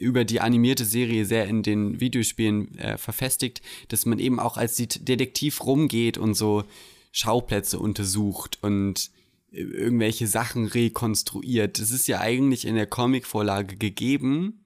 [0.00, 4.76] über die animierte Serie sehr in den Videospielen äh, verfestigt, dass man eben auch als
[4.76, 6.64] Detektiv rumgeht und so
[7.12, 9.10] Schauplätze untersucht und
[9.52, 11.78] äh, irgendwelche Sachen rekonstruiert.
[11.78, 14.64] Das ist ja eigentlich in der Comicvorlage gegeben,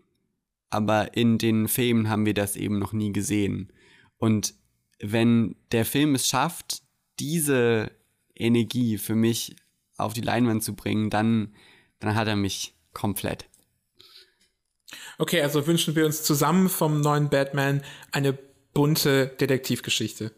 [0.70, 3.72] aber in den Filmen haben wir das eben noch nie gesehen.
[4.18, 4.54] Und
[5.00, 6.82] wenn der Film es schafft,
[7.18, 7.90] diese
[8.36, 9.56] Energie für mich
[9.96, 11.54] auf die Leinwand zu bringen, dann,
[11.98, 13.46] dann hat er mich komplett.
[15.18, 17.82] Okay, also wünschen wir uns zusammen vom neuen Batman
[18.12, 18.32] eine
[18.72, 20.32] bunte Detektivgeschichte.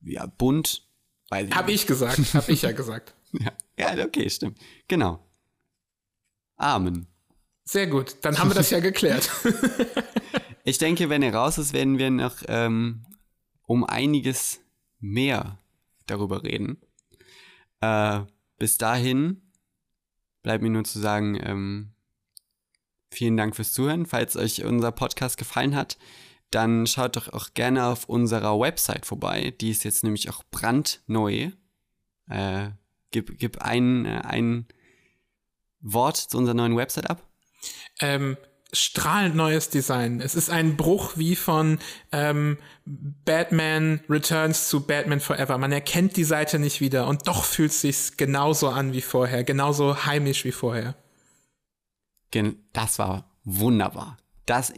[0.00, 0.86] Ja, bunt.
[1.28, 1.82] Weiß ich hab nicht.
[1.82, 3.14] ich gesagt, hab ich ja gesagt.
[3.32, 3.52] ja.
[3.78, 4.58] ja, okay, stimmt.
[4.88, 5.24] Genau.
[6.56, 7.06] Amen.
[7.64, 9.30] Sehr gut, dann haben wir das ja geklärt.
[10.64, 13.06] ich denke, wenn er raus ist, werden wir noch ähm,
[13.66, 14.60] um einiges
[14.98, 15.58] mehr
[16.06, 16.80] darüber reden.
[17.80, 18.22] Äh,
[18.58, 19.42] bis dahin
[20.42, 21.94] bleibt mir nur zu sagen, ähm,
[23.12, 24.06] vielen Dank fürs Zuhören.
[24.06, 25.98] Falls euch unser Podcast gefallen hat,
[26.50, 29.54] dann schaut doch auch gerne auf unserer Website vorbei.
[29.60, 31.50] Die ist jetzt nämlich auch brandneu.
[32.28, 32.70] Äh,
[33.10, 34.66] gib, gib ein, äh, ein
[35.80, 37.26] Wort zu unserer neuen Website ab.
[38.00, 38.36] Ähm,
[38.72, 40.20] strahlend neues Design.
[40.20, 41.78] Es ist ein Bruch wie von
[42.10, 45.58] ähm, Batman Returns zu Batman Forever.
[45.58, 49.44] Man erkennt die Seite nicht wieder und doch fühlt es sich genauso an wie vorher,
[49.44, 50.96] genauso heimisch wie vorher.
[52.72, 54.16] Das war wunderbar.
[54.46, 54.72] Das,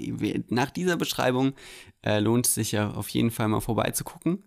[0.48, 1.54] nach dieser Beschreibung
[2.02, 4.44] äh, lohnt es sich ja auf jeden Fall mal vorbeizugucken.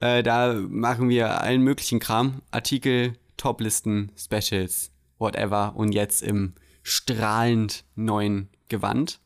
[0.00, 2.42] Äh, da machen wir allen möglichen Kram.
[2.50, 5.74] Artikel, Toplisten, Specials, whatever.
[5.76, 9.20] Und jetzt im strahlend neuen Gewand.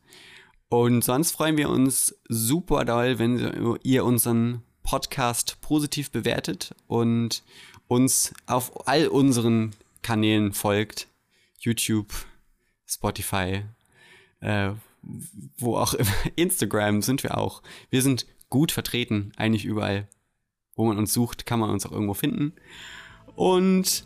[0.69, 7.43] Und sonst freuen wir uns super doll, wenn ihr unseren Podcast positiv bewertet und
[7.87, 9.71] uns auf all unseren
[10.01, 11.07] Kanälen folgt.
[11.59, 12.13] YouTube,
[12.89, 13.63] Spotify,
[14.41, 14.71] äh,
[15.57, 16.11] wo auch immer.
[16.35, 17.61] Instagram sind wir auch.
[17.89, 20.07] Wir sind gut vertreten, eigentlich überall.
[20.75, 22.53] Wo man uns sucht, kann man uns auch irgendwo finden.
[23.35, 24.05] Und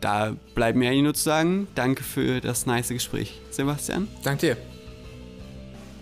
[0.00, 4.08] da bleibt mir eigentlich nur zu sagen, danke für das nice Gespräch, Sebastian.
[4.24, 4.56] Danke dir.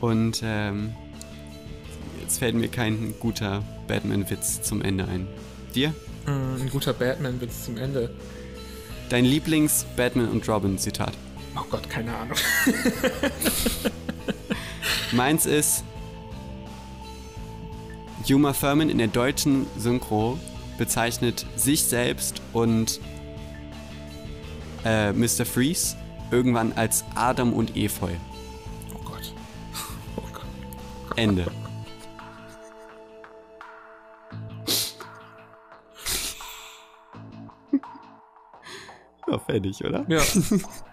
[0.00, 0.94] Und ähm,
[2.20, 5.28] jetzt fällt mir kein guter Batman-Witz zum Ende ein.
[5.74, 5.90] Dir?
[6.26, 8.10] Mm, ein guter Batman-Witz zum Ende.
[9.10, 11.12] Dein Lieblings-Batman und Robin-Zitat.
[11.56, 12.36] Oh Gott, keine Ahnung.
[15.12, 15.84] Meins ist,
[18.24, 20.38] Juma Thurman in der deutschen Synchro
[20.78, 23.00] bezeichnet sich selbst und
[24.84, 25.44] äh, Mr.
[25.44, 25.96] Freeze
[26.30, 28.12] irgendwann als Adam und Efeu.
[28.94, 29.34] Oh Gott.
[30.16, 30.46] Oh Gott.
[31.16, 31.44] Ende.
[39.46, 40.04] Fertig, oder?
[40.08, 40.22] Ja.